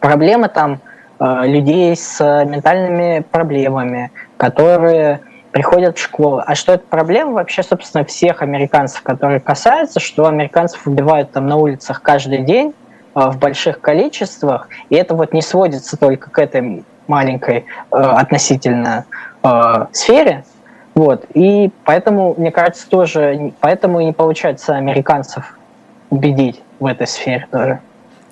[0.00, 0.80] проблема там
[1.18, 6.42] э, людей с ментальными проблемами, которые приходят в школу.
[6.44, 11.56] А что это проблема вообще, собственно, всех американцев, которые касаются, что американцев убивают там на
[11.56, 12.74] улицах каждый день
[13.14, 19.04] э, в больших количествах, и это вот не сводится только к этой маленькой э, относительно
[19.42, 20.44] э, сфере,
[20.94, 25.58] вот, и поэтому, мне кажется, тоже, поэтому и не получается американцев
[26.10, 27.80] убедить в этой сфере тоже.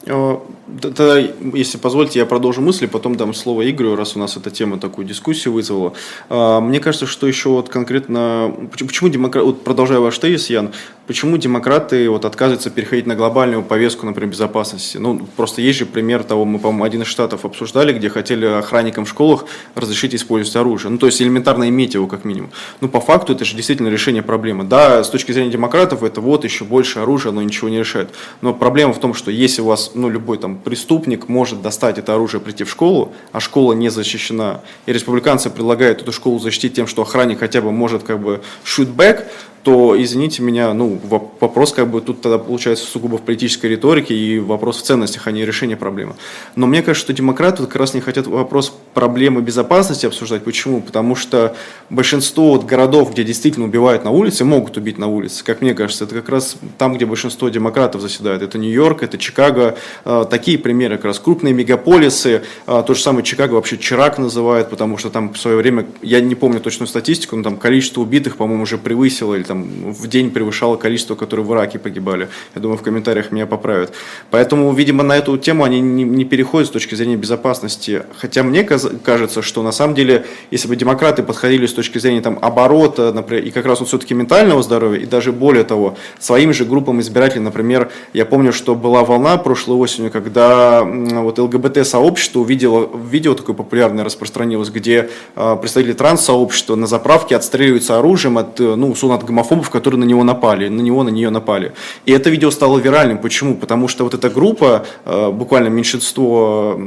[0.06, 0.38] Э,
[0.80, 4.78] тогда, если позволите, я продолжу мысли, потом дам слово Игорю, раз у нас эта тема
[4.78, 5.92] такую дискуссию вызвала.
[6.28, 10.72] Э, мне кажется, что еще вот конкретно, почему демократы, вот продолжая ваш тезис, Ян,
[11.10, 14.96] почему демократы вот отказываются переходить на глобальную повестку, например, безопасности?
[14.96, 19.06] Ну, просто есть же пример того, мы, по-моему, один из штатов обсуждали, где хотели охранникам
[19.06, 20.92] в школах разрешить использовать оружие.
[20.92, 22.52] Ну, то есть элементарно иметь его как минимум.
[22.80, 24.62] Ну, по факту это же действительно решение проблемы.
[24.62, 28.10] Да, с точки зрения демократов это вот еще больше оружия, оно ничего не решает.
[28.40, 32.14] Но проблема в том, что если у вас ну, любой там преступник может достать это
[32.14, 36.86] оружие, прийти в школу, а школа не защищена, и республиканцы предлагают эту школу защитить тем,
[36.86, 39.24] что охранник хотя бы может как бы shoot back,
[39.62, 40.98] то, извините меня, ну,
[41.40, 45.32] вопрос как бы тут тогда получается сугубо в политической риторике и вопрос в ценностях, а
[45.32, 46.14] не решение проблемы.
[46.56, 50.44] Но мне кажется, что демократы как раз не хотят вопрос проблемы безопасности обсуждать.
[50.44, 50.80] Почему?
[50.80, 51.54] Потому что
[51.90, 56.04] большинство вот городов, где действительно убивают на улице, могут убить на улице, как мне кажется.
[56.04, 58.42] Это как раз там, где большинство демократов заседают.
[58.42, 59.76] Это Нью-Йорк, это Чикаго.
[60.04, 61.18] А, такие примеры как раз.
[61.18, 62.42] Крупные мегаполисы.
[62.66, 66.20] А, то же самое Чикаго вообще Чирак называют, потому что там в свое время, я
[66.20, 70.30] не помню точную статистику, но там количество убитых, по-моему, уже превысило или там в день
[70.30, 72.28] превышало количество, которые в Ираке погибали.
[72.54, 73.92] Я думаю, в комментариях меня поправят.
[74.30, 78.04] Поэтому, видимо, на эту тему они не, не переходят с точки зрения безопасности.
[78.16, 82.38] Хотя мне кажется, что на самом деле, если бы демократы подходили с точки зрения там,
[82.40, 86.64] оборота, например, и как раз вот все-таки ментального здоровья, и даже более того, своим же
[86.64, 93.34] группам избирателей, например, я помню, что была волна прошлой осенью, когда вот ЛГБТ-сообщество увидело видео
[93.34, 99.24] такое популярное распространилось, где э, представители транс-сообщества на заправке отстреливаются оружием от, ну, условно, от
[99.40, 101.72] гомофобов, которые на него напали, на него, на нее напали.
[102.06, 103.18] И это видео стало виральным.
[103.18, 103.54] Почему?
[103.54, 106.78] Потому что вот эта группа, э, буквально меньшинство,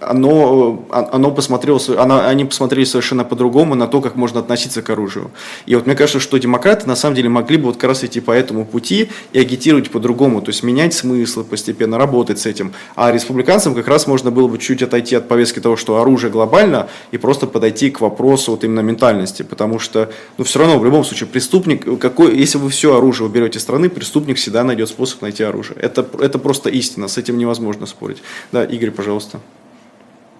[0.00, 4.90] оно, а, оно посмотрело, оно, они посмотрели совершенно по-другому на то, как можно относиться к
[4.90, 5.30] оружию.
[5.66, 8.20] И вот мне кажется, что демократы на самом деле могли бы вот как раз идти
[8.20, 12.72] по этому пути и агитировать по-другому, то есть менять смыслы постепенно, работать с этим.
[12.94, 16.88] А республиканцам как раз можно было бы чуть отойти от повестки того, что оружие глобально,
[17.12, 21.04] и просто подойти к вопросу вот именно ментальности, потому что, ну, все равно в любом
[21.04, 25.78] случае преступник, какой, если вы все оружие уберете страны, преступник всегда найдет способ найти оружие.
[25.80, 28.18] Это, это просто истина, с этим невозможно спорить.
[28.52, 29.40] Да, Игорь, пожалуйста.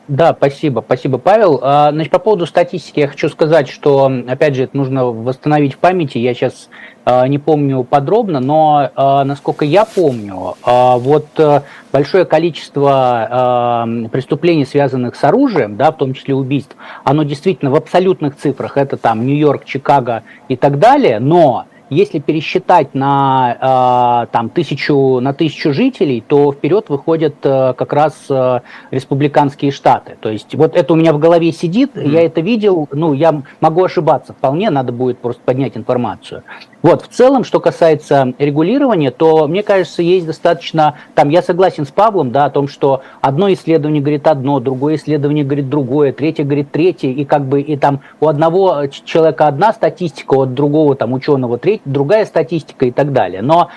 [0.09, 1.61] Да, спасибо, спасибо, Павел.
[1.63, 5.79] А, значит, по поводу статистики я хочу сказать, что, опять же, это нужно восстановить в
[5.79, 6.17] памяти.
[6.17, 6.71] Я сейчас
[7.05, 11.61] а, не помню подробно, но, а, насколько я помню, вот э,
[11.93, 18.37] большое количество преступлений, связанных с оружием, да, в том числе убийств, оно действительно в абсолютных
[18.37, 25.21] цифрах, это там Нью-Йорк, Чикаго и так далее, но если пересчитать на, э, там, тысячу,
[25.21, 28.61] на тысячу жителей, то вперед выходят э, как раз э,
[28.91, 30.17] республиканские штаты.
[30.21, 32.11] То есть вот это у меня в голове сидит, mm-hmm.
[32.11, 36.43] я это видел, ну, я могу ошибаться вполне, надо будет просто поднять информацию.
[36.81, 41.91] Вот, в целом, что касается регулирования, то, мне кажется, есть достаточно, там, я согласен с
[41.91, 46.71] Павлом, да, о том, что одно исследование говорит одно, другое исследование говорит другое, третье говорит
[46.71, 51.59] третье, и как бы, и там у одного человека одна статистика, у другого там ученого
[51.59, 53.43] третья, другая статистика и так далее.
[53.43, 53.71] Но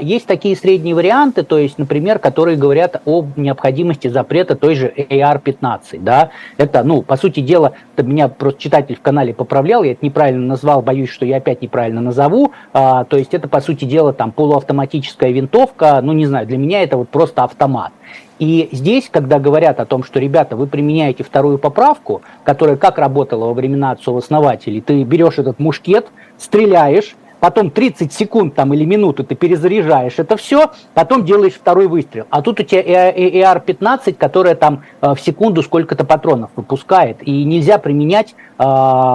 [0.00, 6.00] есть такие средние варианты, то есть, например, которые говорят о необходимости запрета той же AR-15,
[6.00, 10.04] да, это, ну, по сути дела, это меня просто читатель в канале поправлял, я это
[10.04, 14.12] неправильно назвал, боюсь, что я опять неправильно назову, а, то есть это, по сути дела,
[14.12, 17.92] там, полуавтоматическая винтовка, ну, не знаю, для меня это вот просто автомат.
[18.40, 23.44] И здесь, когда говорят о том, что, ребята, вы применяете вторую поправку, которая как работала
[23.44, 26.08] во времена отцов-основателей, ты берешь этот мушкет,
[26.38, 32.26] стреляешь, потом 30 секунд там, или минуту ты перезаряжаешь это все, потом делаешь второй выстрел.
[32.30, 37.78] А тут у тебя AR-15, которая там э, в секунду сколько-то патронов выпускает, и нельзя
[37.78, 38.62] применять э,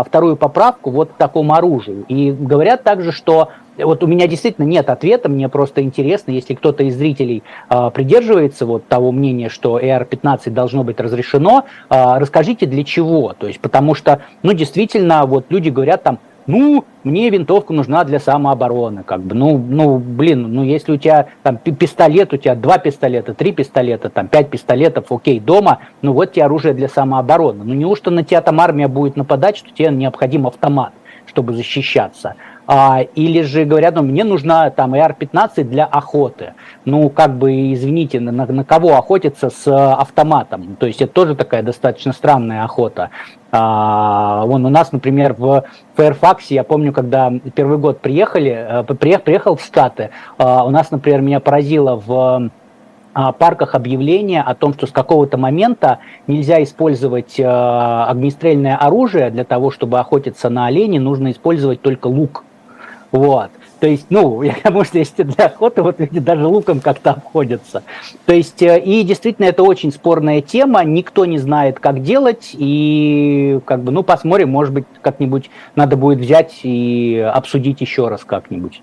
[0.05, 2.05] вторую поправку вот к такому оружию.
[2.07, 6.84] И говорят также, что вот у меня действительно нет ответа, мне просто интересно, если кто-то
[6.84, 12.84] из зрителей э, придерживается вот того мнения, что AR-15 должно быть разрешено, э, расскажите для
[12.84, 18.04] чего, то есть потому что, ну, действительно, вот люди говорят там, ну, мне винтовка нужна
[18.04, 22.56] для самообороны, как бы, ну, ну, блин, ну, если у тебя там пистолет, у тебя
[22.56, 27.64] два пистолета, три пистолета, там, пять пистолетов, окей, дома, ну, вот тебе оружие для самообороны.
[27.64, 30.93] Ну, неужто на тебя там армия будет нападать, что тебе необходим автомат,
[31.26, 32.36] чтобы защищаться?
[32.68, 36.53] А, или же говорят, ну, мне нужна там AR-15 для охоты.
[36.84, 40.76] Ну, как бы, извините, на, на кого охотиться с автоматом?
[40.80, 43.11] То есть это тоже такая достаточно странная охота.
[43.51, 49.24] А, вон у нас, например, в Fairfax, я помню, когда первый год приехали, э, приехал,
[49.24, 52.49] приехал в Штаты, а, у нас, например, меня поразило в
[53.13, 59.45] а, парках объявление о том, что с какого-то момента нельзя использовать э, огнестрельное оружие для
[59.45, 62.43] того, чтобы охотиться на оленей, нужно использовать только лук.
[63.16, 63.51] Вот.
[63.80, 67.84] То есть, ну, я потому что если для охоты, вот люди даже луком как-то обходятся.
[68.26, 73.59] То есть, э, и действительно, это очень спорная тема, никто не знает, как делать, и
[73.66, 78.82] как бы, ну, посмотрим, может быть, как-нибудь надо будет взять и обсудить еще раз как-нибудь.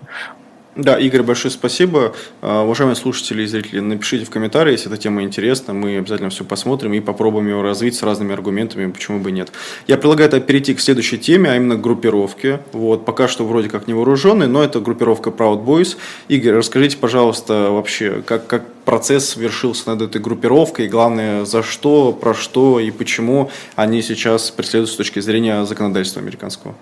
[0.75, 2.15] Да, Игорь, большое спасибо.
[2.41, 6.45] А, уважаемые слушатели и зрители, напишите в комментарии, если эта тема интересна, мы обязательно все
[6.45, 9.51] посмотрим и попробуем его развить с разными аргументами, почему бы нет.
[9.85, 12.61] Я предлагаю это перейти к следующей теме, а именно к группировке.
[12.71, 15.95] Вот, пока что вроде как не вооруженный, но это группировка Proud Boys.
[16.27, 22.13] Игорь, расскажите, пожалуйста, вообще, как, как процесс вершился над этой группировкой, и главное, за что,
[22.13, 26.73] про что и почему они сейчас преследуют с точки зрения законодательства американского.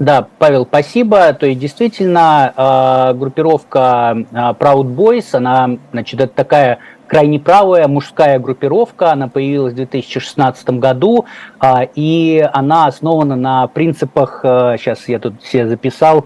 [0.00, 1.30] Да, Павел, спасибо.
[1.34, 8.38] То есть действительно э, группировка э, Proud Boys, она, значит, это такая крайне правая мужская
[8.38, 11.26] группировка, она появилась в 2016 году,
[11.60, 16.24] э, и она основана на принципах, сейчас я тут все записал,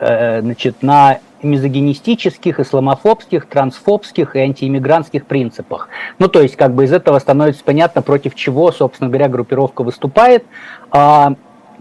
[0.00, 5.88] значит, на мизогинистических, исламофобских, трансфобских и антииммигрантских принципах.
[6.18, 10.44] Ну, то есть, как бы из этого становится понятно, против чего, собственно говоря, группировка выступает.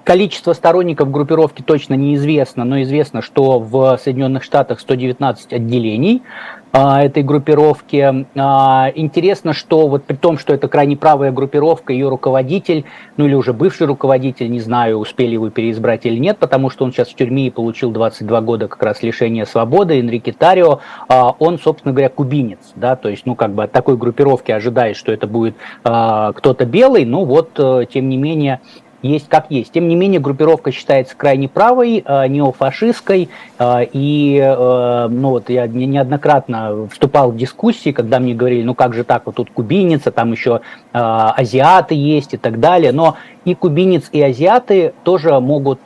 [0.08, 6.24] Количество сторонников группировки точно неизвестно, но известно, что в Соединенных Штатах 119 отделений
[6.72, 8.26] а, этой группировки.
[8.38, 12.86] А, интересно, что вот при том, что это крайне правая группировка, ее руководитель,
[13.18, 16.94] ну или уже бывший руководитель, не знаю, успели его переизбрать или нет, потому что он
[16.94, 20.80] сейчас в тюрьме и получил 22 года как раз лишения свободы, Энрике Тарио,
[21.10, 24.96] а, он, собственно говоря, кубинец, да, то есть, ну, как бы от такой группировки ожидаешь,
[24.96, 28.62] что это будет кто-то белый, ну вот, э, тем не менее,
[29.02, 29.72] есть как есть.
[29.72, 33.30] Тем не менее, группировка считается крайне правой, э, неофашистской,
[33.60, 38.94] э, и э, ну, вот я неоднократно вступал в дискуссии, когда мне говорили, ну как
[38.94, 43.54] же так, вот тут кубинец, а там еще азиаты есть и так далее, но и
[43.56, 45.82] кубинец, и азиаты тоже могут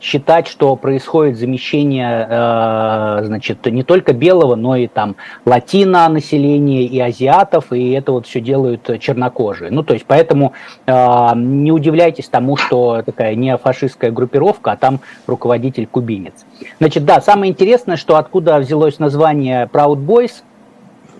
[0.00, 6.98] считать, что происходит замещение, э, значит, не только белого, но и там латино населения и
[7.00, 9.70] азиатов, и это вот все делают чернокожие.
[9.70, 10.52] Ну, то есть, поэтому
[10.86, 16.44] э, не удивляйтесь тому, что такая неофашистская группировка, а там руководитель кубинец.
[16.78, 20.42] Значит, да, самое интересное, что откуда взялось название Proud Boys,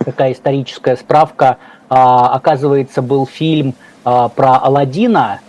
[0.04, 1.58] такая историческая справка,
[1.88, 5.40] оказывается, был фильм про Алладина,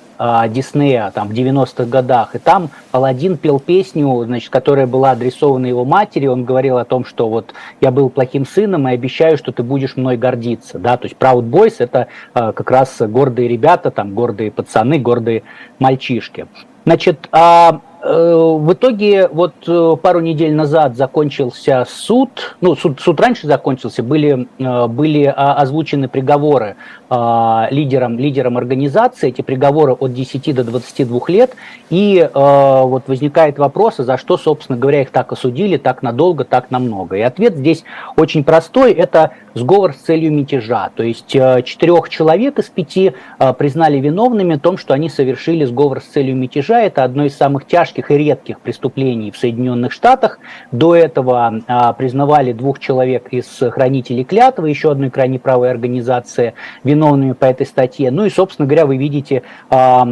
[0.50, 5.86] Диснея там в 90-х годах, и там Алладин пел песню, значит, которая была адресована его
[5.86, 9.64] матери, он говорил о том, что вот я был плохим сыном и обещаю, что ты
[9.64, 14.14] будешь мной гордиться, да, то есть Proud Boys это а, как раз гордые ребята, там
[14.14, 15.44] гордые пацаны, гордые
[15.80, 16.48] мальчишки.
[16.86, 23.20] Значит, а Э, в итоге вот э, пару недель назад закончился суд, ну суд, суд
[23.20, 26.78] раньше закончился, были, э, были озвучены приговоры
[27.12, 31.56] лидерам, лидерам организации, эти приговоры от 10 до 22 лет,
[31.90, 36.72] и вот возникает вопрос, а за что, собственно говоря, их так осудили, так надолго, так
[36.72, 37.18] намного.
[37.18, 37.84] И ответ здесь
[38.16, 43.14] очень простой, это сговор с целью мятежа, то есть четырех человек из пяти
[43.58, 47.68] признали виновными в том, что они совершили сговор с целью мятежа, это одно из самых
[47.68, 50.40] тяжких и редких преступлений в Соединенных Штатах.
[50.72, 56.54] До этого а, признавали двух человек из хранителей клятвы, еще одной крайне правой организации,
[56.84, 57.01] виновными
[57.34, 58.12] по этой статье.
[58.12, 60.08] Ну и, собственно говоря, вы видите а,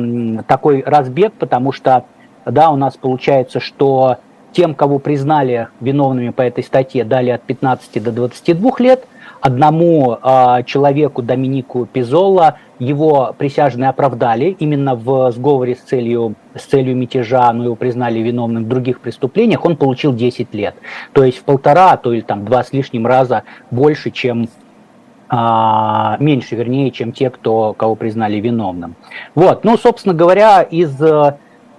[0.48, 2.06] такой разбег, потому что,
[2.46, 4.18] да, у нас получается, что
[4.52, 9.06] тем, кого признали виновными по этой статье, дали от 15 до 22 лет–
[9.42, 16.96] одному э, человеку, Доминику Пизолла, его присяжные оправдали именно в сговоре с целью, с целью
[16.96, 20.76] мятежа, но его признали виновным в других преступлениях, он получил 10 лет.
[21.14, 24.50] То есть в полтора, а то или там два с лишним раза больше, чем
[25.30, 28.96] а, меньше, вернее, чем те, кто, кого признали виновным.
[29.36, 31.00] Вот, ну, собственно говоря, из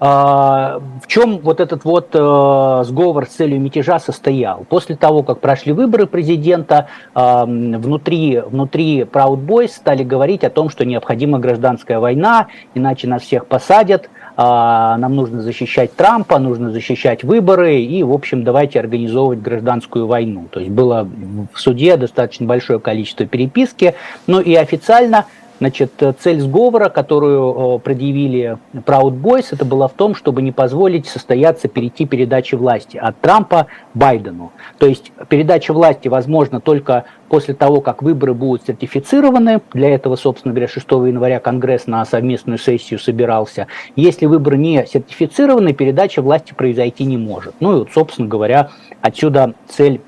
[0.03, 4.65] а, в чем вот этот вот э, сговор с целью мятежа состоял?
[4.65, 10.71] После того, как прошли выборы президента, э, внутри, внутри Proud Boys стали говорить о том,
[10.71, 14.09] что необходима гражданская война, иначе нас всех посадят, э,
[14.41, 20.47] нам нужно защищать Трампа, нужно защищать выборы, и, в общем, давайте организовывать гражданскую войну.
[20.51, 21.09] То есть было
[21.53, 23.95] в суде достаточно большое количество переписки,
[24.27, 25.27] ну и официально–
[25.61, 31.69] Значит, цель сговора, которую предъявили Proud Boys, это была в том, чтобы не позволить состояться
[31.69, 34.53] перейти передачи власти от Трампа Байдену.
[34.79, 39.61] То есть передача власти возможно только после того, как выборы будут сертифицированы.
[39.75, 43.67] Для этого, собственно говоря, 6 января Конгресс на совместную сессию собирался.
[43.97, 47.55] Если выборы не сертифицированы, передача власти произойти не может.
[47.61, 48.71] Ну и вот, собственно говоря,
[49.03, 50.01] отсюда цель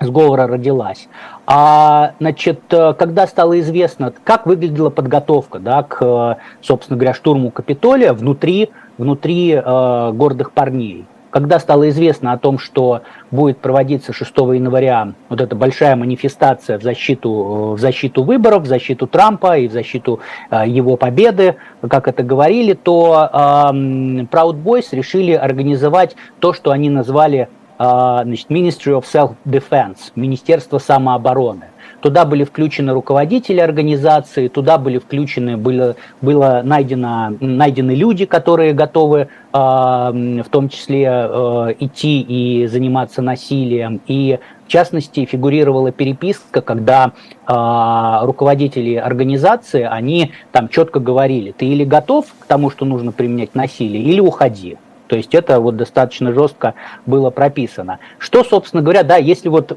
[0.00, 1.08] сговора родилась.
[1.46, 8.12] А, значит, э, когда стало известно, как выглядела подготовка да, к, собственно говоря, штурму Капитолия
[8.12, 15.12] внутри, внутри э, гордых парней, когда стало известно о том, что будет проводиться 6 января
[15.28, 19.72] вот эта большая манифестация в защиту, э, в защиту выборов, в защиту Трампа и в
[19.72, 20.20] защиту
[20.50, 21.56] э, его победы,
[21.88, 27.48] как это говорили, то э, Proud Boys решили организовать то, что они назвали
[27.80, 31.66] значит, Ministry of Self-Defense, Министерство самообороны.
[32.00, 39.20] Туда были включены руководители организации, туда были включены, было, было найдено, найдены люди, которые готовы
[39.20, 44.00] э, в том числе э, идти и заниматься насилием.
[44.06, 47.12] И в частности фигурировала переписка, когда
[47.46, 53.54] э, руководители организации, они там четко говорили, ты или готов к тому, что нужно применять
[53.54, 54.78] насилие, или уходи.
[55.10, 57.98] То есть это вот достаточно жестко было прописано.
[58.20, 59.76] Что, собственно говоря, да, если вот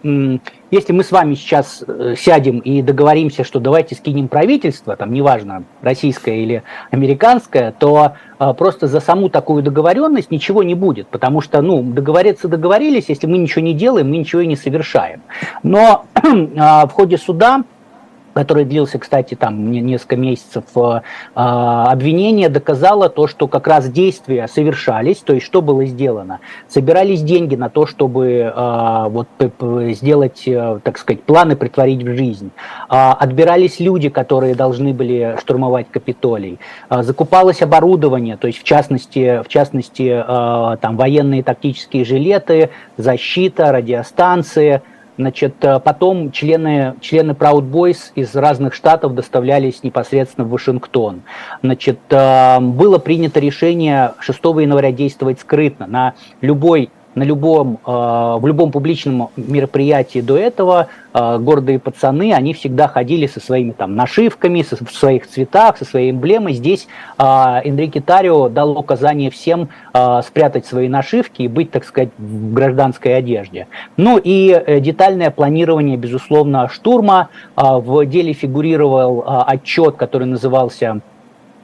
[0.69, 5.63] если мы с вами сейчас э, сядем и договоримся, что давайте скинем правительство, там неважно,
[5.81, 6.61] российское или
[6.91, 12.47] американское, то э, просто за саму такую договоренность ничего не будет, потому что, ну, договориться
[12.47, 15.23] договорились, если мы ничего не делаем, мы ничего и не совершаем.
[15.63, 16.05] Но
[16.57, 17.63] а, в ходе суда
[18.33, 21.01] который длился, кстати, там несколько месяцев, э,
[21.35, 26.39] а, обвинение доказало то, что как раз действия совершались, то есть что было сделано.
[26.67, 29.27] Собирались деньги на то, чтобы а, вот,
[29.91, 32.51] сделать, э, так сказать, планы притворить в жизнь.
[32.89, 36.59] А, отбирались люди, которые должны были штурмовать Капитолий.
[36.89, 40.23] Закупалось оборудование, то есть в частности, в частности
[40.81, 44.81] там военные тактические жилеты, защита, радиостанции–
[45.17, 51.21] Значит, э, потом члены, члены Proud Boys из разных штатов доставлялись непосредственно в Вашингтон.
[51.61, 55.85] Значит, э, было принято решение 6 января действовать скрытно.
[55.85, 62.53] На любой на любом, э, в любом публичном мероприятии до этого э, гордые пацаны, они
[62.53, 66.53] всегда ходили со своими там нашивками, со, в своих цветах, со своей эмблемой.
[66.53, 66.87] Здесь
[67.17, 69.69] э, Энрике Тарио дал указание всем
[70.23, 73.67] спрятать свои нашивки и быть, так сказать, в гражданской одежде.
[73.95, 77.29] Ну и детальное планирование, безусловно, штурма.
[77.55, 81.01] В деле фигурировал отчет, который назывался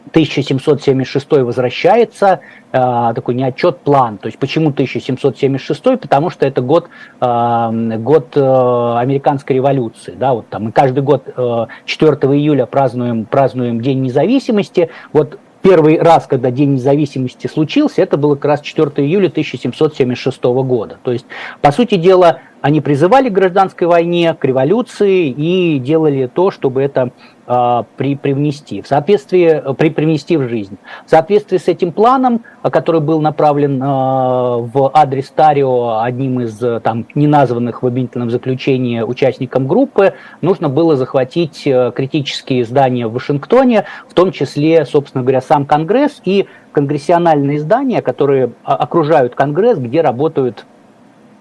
[0.10, 2.42] 1776 возвращается,
[2.72, 4.18] э, такой не отчет, план.
[4.18, 6.00] То есть почему 1776?
[6.00, 6.90] Потому что это год,
[7.22, 10.16] э, год э, американской революции.
[10.18, 14.90] Да, вот там мы каждый год э, 4 июля празднуем, празднуем День независимости.
[15.14, 20.98] Вот первый раз, когда День независимости случился, это было как раз 4 июля 1776 года.
[21.04, 21.26] То есть,
[21.62, 27.12] по сути дела, они призывали к гражданской войне, к революции и делали то, чтобы это
[27.48, 30.78] э, при, привнести, в соответствии, при, привнести в жизнь.
[31.06, 37.06] В соответствии с этим планом, который был направлен э, в адрес Тарио одним из там,
[37.16, 44.14] неназванных в обвинительном заключении участникам группы, нужно было захватить э, критические здания в Вашингтоне, в
[44.14, 50.66] том числе, собственно говоря, сам Конгресс и конгрессиональные здания, которые окружают Конгресс, где работают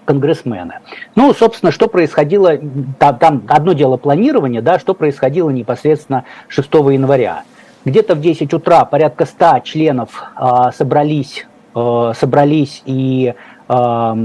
[0.09, 0.79] конгрессмены.
[1.13, 2.57] Ну, собственно, что происходило,
[2.97, 7.43] там, там одно дело планирование, да, что происходило непосредственно 6 января.
[7.85, 11.45] Где-то в 10 утра порядка 100 членов э, собрались,
[11.75, 13.35] э, собрались и
[13.67, 13.73] э,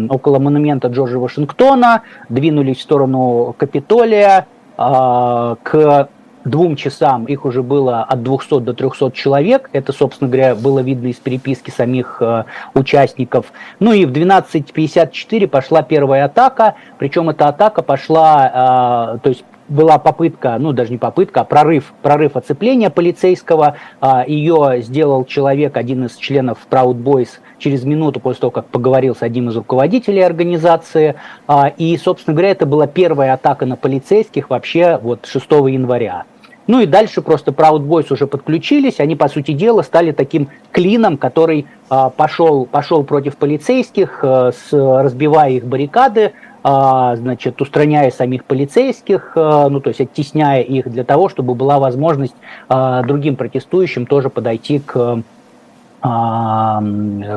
[0.08, 4.46] около монумента Джорджа Вашингтона, двинулись в сторону Капитолия,
[4.78, 6.08] э, к
[6.44, 9.70] двум часам их уже было от 200 до 300 человек.
[9.72, 13.52] Это, собственно говоря, было видно из переписки самих э, участников.
[13.80, 19.98] Ну и в 12.54 пошла первая атака, причем эта атака пошла, э, то есть была
[19.98, 23.76] попытка, ну даже не попытка, а прорыв, прорыв оцепления полицейского.
[24.00, 27.28] А, Ее сделал человек, один из членов Proud Boys,
[27.58, 31.14] через минуту после того, как поговорил с одним из руководителей организации.
[31.46, 36.24] А, и, собственно говоря, это была первая атака на полицейских вообще вот 6 января.
[36.66, 41.18] Ну и дальше просто Proud Boys уже подключились, они, по сути дела, стали таким клином,
[41.18, 46.32] который а, пошел, пошел против полицейских, а, с, разбивая их баррикады,
[46.66, 51.78] а, значит, устраняя самих полицейских, а, ну то есть оттесняя их для того, чтобы была
[51.78, 52.34] возможность
[52.70, 55.22] а, другим протестующим тоже подойти к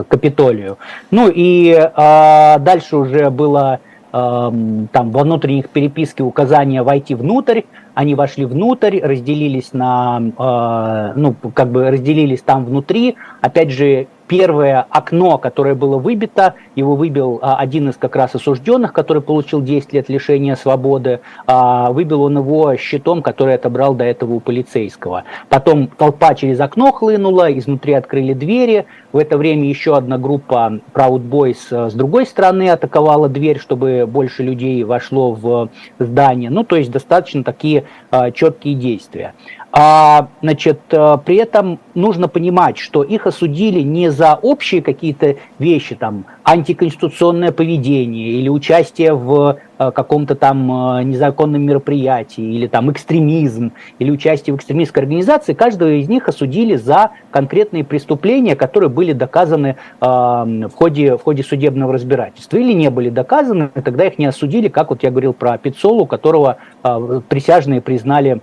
[0.09, 0.77] Капитолию.
[1.09, 3.79] Ну и а, дальше уже было
[4.11, 7.61] там во внутренних переписке указания войти внутрь,
[7.97, 13.15] они вошли внутрь, разделились на, э, ну, как бы разделились там внутри.
[13.41, 18.93] Опять же, первое окно, которое было выбито, его выбил а, один из как раз осужденных,
[18.93, 24.35] который получил 10 лет лишения свободы, а, выбил он его щитом, который отобрал до этого
[24.35, 25.23] у полицейского.
[25.49, 31.27] Потом толпа через окно хлынула, изнутри открыли двери, в это время еще одна группа Proud
[31.29, 36.49] Boys э, с другой стороны атаковала дверь, чтобы больше людей вошло в здание.
[36.49, 39.33] Ну, то есть достаточно такие а, четкие действия.
[39.79, 45.93] А, значит, э, при этом нужно понимать, что их осудили не за общие какие-то вещи,
[45.93, 53.71] там, антиконституционное поведение или участие в э, каком-то там э, незаконном мероприятии, или там экстремизм,
[53.99, 59.75] или участие в экстремистской организации, каждого из них осудили за конкретные преступления, которые были доказаны
[60.01, 64.69] э, в, ходе, в ходе судебного разбирательства, или не были доказаны, тогда их не осудили,
[64.69, 68.41] как вот я говорил про Пиццолу, которого э, присяжные признали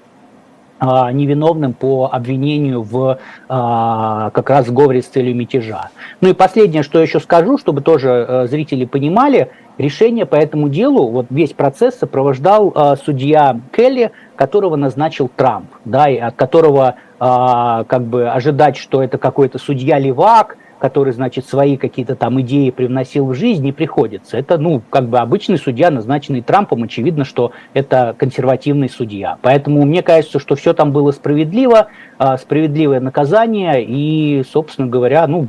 [1.13, 3.19] невиновным по обвинению в
[3.49, 5.91] а, как раз сговоре с целью мятежа.
[6.21, 11.09] Ну и последнее, что еще скажу, чтобы тоже э, зрители понимали, решение по этому делу,
[11.11, 18.03] вот весь процесс сопровождал а, судья Келли, которого назначил Трамп, да, и от которого как
[18.03, 23.35] бы ожидать, что это какой-то судья левак, который, значит, свои какие-то там идеи привносил в
[23.35, 24.37] жизнь, не приходится.
[24.37, 29.39] Это, ну, как бы обычный судья, назначенный Трампом, очевидно, что это консервативный судья.
[29.41, 31.87] Поэтому мне кажется, что все там было справедливо,
[32.19, 35.49] а, справедливое наказание, и, собственно говоря, ну,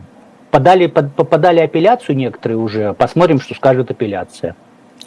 [0.51, 4.55] подали, под, подали апелляцию некоторые уже, посмотрим, что скажет апелляция.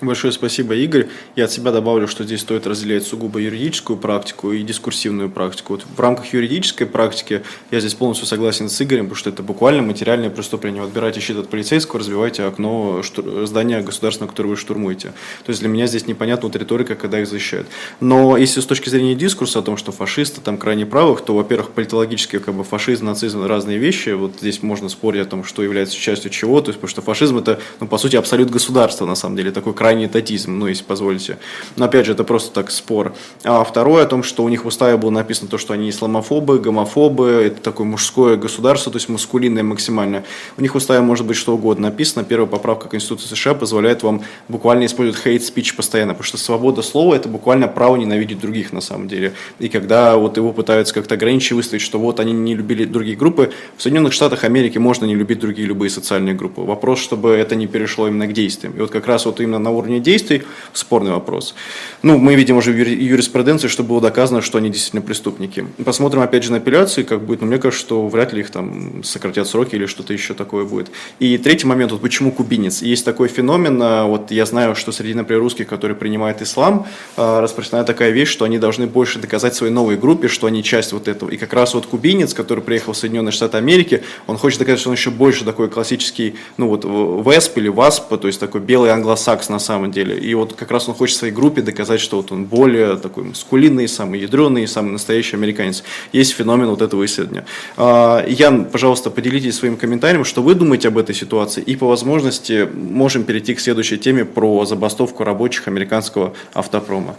[0.01, 1.09] Большое спасибо, Игорь.
[1.35, 5.73] Я от себя добавлю, что здесь стоит разделять сугубо юридическую практику и дискурсивную практику.
[5.73, 7.43] Вот в рамках юридической практики
[7.73, 10.83] я здесь полностью согласен с Игорем, потому что это буквально материальное преступление.
[10.83, 13.03] Вот берите щит от полицейского, разбивайте окно
[13.45, 15.09] здания государственного, которое вы штурмуете.
[15.45, 17.67] То есть для меня здесь непонятна вот риторика, когда их защищают.
[17.99, 21.71] Но если с точки зрения дискурса о том, что фашисты там крайне правых, то, во-первых,
[21.71, 24.11] политологически как бы фашизм, нацизм разные вещи.
[24.11, 26.61] Вот здесь можно спорить о том, что является частью чего.
[26.61, 29.75] То есть, потому что фашизм это, ну, по сути, абсолют государства, на самом деле, такой
[29.89, 31.39] крайний татизм, ну, если позволите.
[31.77, 33.15] Но, опять же, это просто так спор.
[33.43, 36.59] А второе о том, что у них в уставе было написано то, что они исламофобы,
[36.59, 40.25] гомофобы, это такое мужское государство, то есть маскулинное максимально.
[40.59, 42.23] У них в уставе может быть что угодно написано.
[42.23, 47.31] Первая поправка Конституции США позволяет вам буквально использовать speech постоянно, потому что свобода слова– это
[47.31, 49.33] буквально право ненавидеть других на самом деле.
[49.59, 53.53] И когда вот его пытаются как-то ограничить, выставить, что вот они не любили другие группы,
[53.79, 56.61] в Соединенных Штатах Америки можно не любить другие любые социальные группы.
[56.61, 58.75] Вопрос, чтобы это не перешло именно к действиям.
[58.77, 61.55] И вот как раз вот именно на уровне действий– спорный вопрос.
[62.03, 65.67] Ну, мы видим уже юриспруденции, что было доказано, что они действительно преступники.
[65.85, 69.03] Посмотрим опять же на апелляции, как будет, но мне кажется, что вряд ли их там
[69.03, 70.91] сократят сроки или что-то еще такое будет.
[71.19, 72.83] И третий момент, вот почему кубинец?
[72.83, 77.41] Есть такой феномен, а, вот я знаю, что среди, например, русских, которые принимают ислам, а,
[77.41, 81.09] распространена такая вещь, что они должны больше доказать своей новой группе, что они часть вот
[81.09, 81.31] этого.
[81.31, 84.91] И как раз вот кубинец, который приехал в Соединенные Штаты Америки, он хочет доказать, что
[84.91, 89.49] он еще больше такой классический, ну вот ВЭСП или ВАСП, то есть такой белый англосакс
[89.49, 90.17] на самом деле.
[90.17, 93.87] И вот как раз он хочет своей группе доказать, что вот он более такой маскулинный,
[93.87, 95.85] самый ядреный, самый настоящий американец.
[96.13, 97.45] Есть феномен вот этого исследования.
[97.77, 102.69] А, Ян, пожалуйста, поделитесь своим комментарием, что вы думаете об этой ситуации, и по возможности
[102.75, 107.15] можем перейти к следующей теме про забастовку рабочих американского автопрома.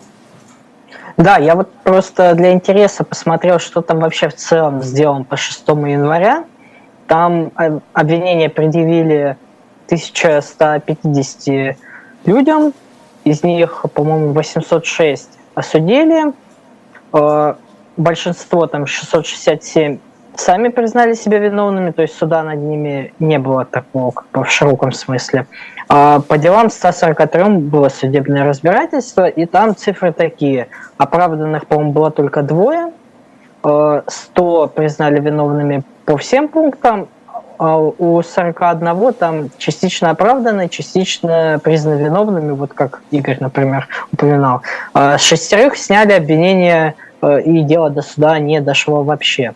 [1.18, 5.68] Да, я вот просто для интереса посмотрел, что там вообще в целом сделано по 6
[5.68, 6.46] января.
[7.08, 9.38] Там э, обвинения предъявили
[9.88, 11.78] 1150
[12.26, 12.74] людям,
[13.24, 16.34] из них, по-моему, 806 осудили,
[17.14, 17.54] э,
[17.98, 20.00] большинство, там 667,
[20.36, 24.50] сами признали себя виновными, то есть суда над ними не было такого, как бы в
[24.50, 25.48] широком смысле.
[25.90, 30.68] А по делам 143 было судебное разбирательство, и там цифры такие.
[30.98, 32.92] Оправданных, по-моему, было только двое,
[33.62, 37.08] 100 э, признали виновными по всем пунктам,
[37.60, 44.62] у 41 там частично оправданы, частично признаны виновными, вот как Игорь, например, упоминал.
[44.94, 49.54] А шестерых сняли обвинения, э, и дело до суда не дошло вообще.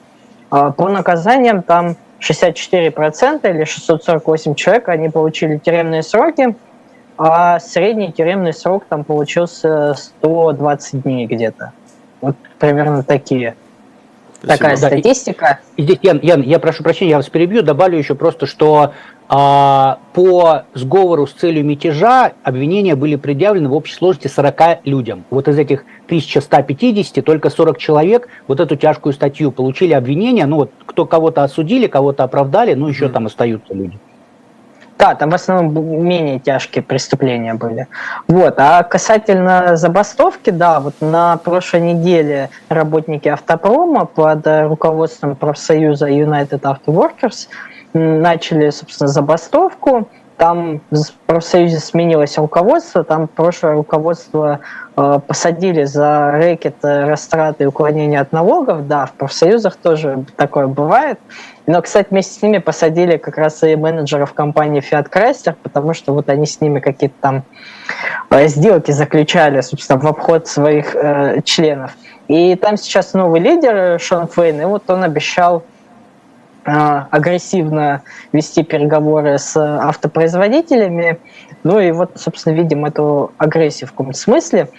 [0.49, 6.55] А по наказаниям там 64% или 648 человек, они получили тюремные сроки,
[7.17, 11.71] а средний тюремный срок там получился 120 дней где-то.
[12.19, 13.55] Вот примерно такие.
[14.45, 15.59] Такая да, статистика.
[15.77, 18.93] И, здесь, Ян, Ян, я прошу прощения, я вас перебью, добавлю еще просто, что
[19.29, 25.23] а, по сговору с целью мятежа обвинения были предъявлены в общей сложности 40 людям.
[25.29, 30.45] Вот из этих 1150 только 40 человек вот эту тяжкую статью получили обвинения.
[30.45, 33.09] Ну вот кто кого-то осудили, кого-то оправдали, ну еще mm.
[33.09, 33.97] там остаются люди.
[34.97, 37.87] Да, там в основном менее тяжкие преступления были.
[38.27, 38.55] Вот.
[38.57, 46.87] А касательно забастовки, да, вот на прошлой неделе работники автопрома под руководством профсоюза United Auto
[46.87, 47.47] Workers
[47.93, 50.07] начали, собственно, забастовку.
[50.37, 54.59] Там в профсоюзе сменилось руководство, там прошлое руководство
[54.95, 58.87] э, посадили за рэкет, э, растраты и уклонение от налогов.
[58.87, 61.19] Да, в профсоюзах тоже такое бывает.
[61.65, 66.13] Но, кстати, вместе с ними посадили как раз и менеджеров компании Fiat Chrysler, потому что
[66.13, 67.43] вот они с ними какие-то там
[68.29, 71.91] э, сделки заключали, собственно, в обход своих э, членов.
[72.27, 75.63] И там сейчас новый лидер э, Шон Фейн, и вот он обещал
[76.65, 78.01] агрессивно
[78.31, 81.19] вести переговоры с автопроизводителями.
[81.63, 84.69] Ну и вот, собственно, видим эту агрессию в каком-то смысле.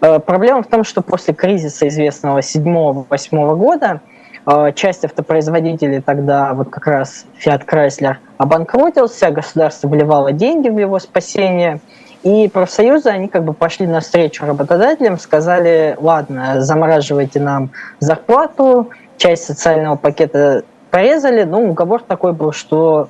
[0.00, 4.00] Э, проблема в том, что после кризиса известного 7-8 года
[4.44, 10.98] Э, часть автопроизводителей тогда, вот как раз Fiat Chrysler, обанкротился, государство вливало деньги в его
[10.98, 11.80] спасение,
[12.24, 17.70] и профсоюзы, они как бы пошли навстречу работодателям, сказали, ладно, замораживайте нам
[18.00, 20.62] зарплату, часть социального пакета
[20.92, 23.08] порезали, но уговор такой был, что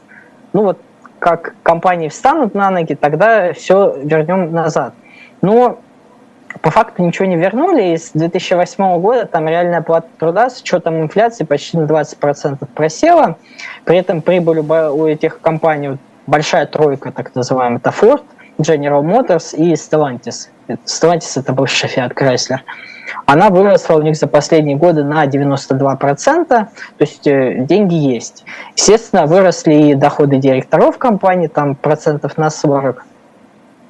[0.52, 0.78] ну вот
[1.18, 4.94] как компании встанут на ноги, тогда все вернем назад.
[5.42, 5.80] Но
[6.60, 11.00] по факту ничего не вернули, и с 2008 года там реальная плата труда с учетом
[11.00, 13.36] инфляции почти на 20% просела.
[13.84, 18.22] При этом прибыль у этих компаний, большая тройка, так называемая, это Ford,
[18.62, 20.48] General Motors и Stellantis.
[20.68, 22.60] Stellantis это бывший Fiat Chrysler.
[23.26, 28.44] Она выросла у них за последние годы на 92%, то есть э, деньги есть.
[28.76, 32.96] Естественно, выросли и доходы директоров компании, там процентов на 40%.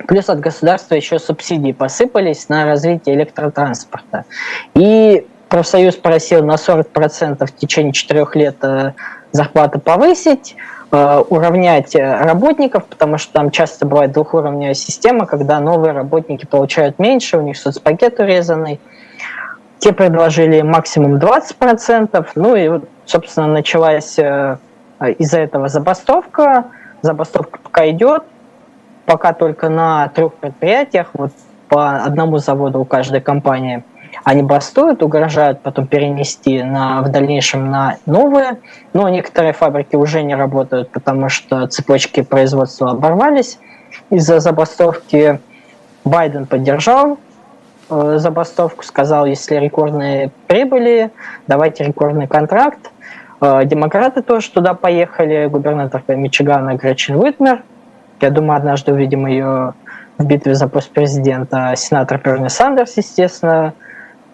[0.07, 4.25] Плюс от государства еще субсидии посыпались на развитие электротранспорта.
[4.75, 8.93] И профсоюз просил на 40% в течение 4 лет э,
[9.31, 10.57] зарплаты повысить,
[10.93, 17.41] уравнять работников, потому что там часто бывает двухуровневая система, когда новые работники получают меньше, у
[17.41, 18.79] них соцпакет урезанный.
[19.79, 24.59] Те предложили максимум 20%, ну и, собственно, началась э,
[25.19, 26.67] из-за этого забастовка.
[27.01, 28.25] Забастовка пока идет,
[29.07, 31.33] пока только на трех предприятиях, вот
[31.69, 33.83] по одному заводу у каждой компании,
[34.25, 38.59] они бастуют, угрожают потом перенести на, в дальнейшем на новые,
[38.93, 43.59] но некоторые фабрики уже не работают, потому что цепочки производства оборвались
[44.11, 45.41] из-за забастовки.
[46.05, 47.19] Байден поддержал
[47.91, 51.11] э, забастовку, сказал, если рекордные прибыли,
[51.47, 52.91] давайте рекордный контракт.
[53.41, 57.63] Э, демократы тоже туда поехали, губернатор Мичигана Гречин Уитмер
[58.23, 59.75] я думаю, однажды увидим ее
[60.17, 63.75] в битве за пост президента сенатор Берни Сандерс, естественно,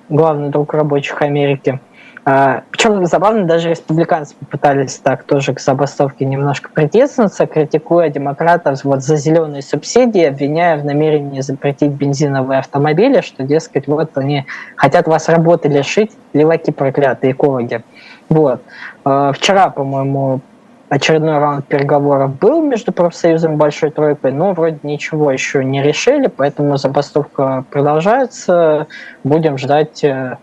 [0.09, 1.81] главный друг рабочих Америки.
[2.25, 9.03] А, Причем забавно, даже республиканцы попытались так тоже к забастовке немножко притеснуться, критикуя демократов вот
[9.03, 14.45] за зеленые субсидии, обвиняя в намерении запретить бензиновые автомобили, что, дескать, вот они
[14.77, 17.83] хотят вас работы лишить, леваки проклятые экологи.
[18.29, 18.63] Вот.
[19.05, 20.41] А, вчера, по-моему,
[20.89, 26.29] очередной раунд переговоров был между профсоюзом и Большой Тройкой, но вроде ничего еще не решили,
[26.29, 28.87] поэтому забастовка продолжается.
[29.25, 30.39] Будем ждать э,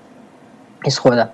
[0.84, 1.32] исхода.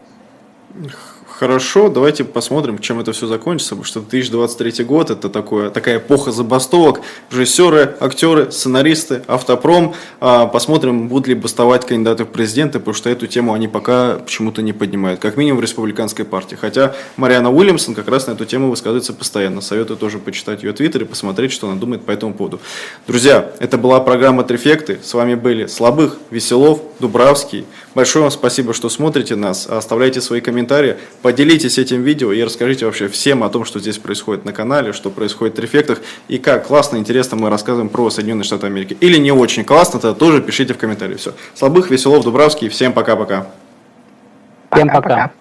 [1.41, 6.31] Хорошо, давайте посмотрим, чем это все закончится, потому что 2023 год это такое, такая эпоха
[6.31, 9.95] забастовок, режиссеры, актеры, сценаристы, автопром.
[10.19, 14.61] А, посмотрим, будут ли бастовать кандидаты в президенты, потому что эту тему они пока почему-то
[14.61, 16.55] не поднимают, как минимум в республиканской партии.
[16.61, 19.61] Хотя Мариана Уильямсон как раз на эту тему высказывается постоянно.
[19.61, 22.59] Советую тоже почитать ее твиттер и посмотреть, что она думает по этому поводу.
[23.07, 24.99] Друзья, это была программа «Трефекты».
[25.01, 27.65] С вами были Слабых, Веселов, Дубравский.
[27.93, 29.67] Большое вам спасибо, что смотрите нас.
[29.67, 30.97] Оставляйте свои комментарии.
[31.21, 35.09] Поделитесь этим видео и расскажите вообще всем о том, что здесь происходит на канале, что
[35.09, 38.95] происходит в трефектах и как классно, интересно мы рассказываем про Соединенные Штаты Америки.
[39.01, 41.19] Или не очень классно, тогда тоже пишите в комментариях.
[41.19, 41.33] Все.
[41.53, 42.69] Слабых, Веселов, Дубравский.
[42.69, 43.47] Всем пока-пока.
[44.71, 45.01] Всем пока.
[45.01, 45.31] пока.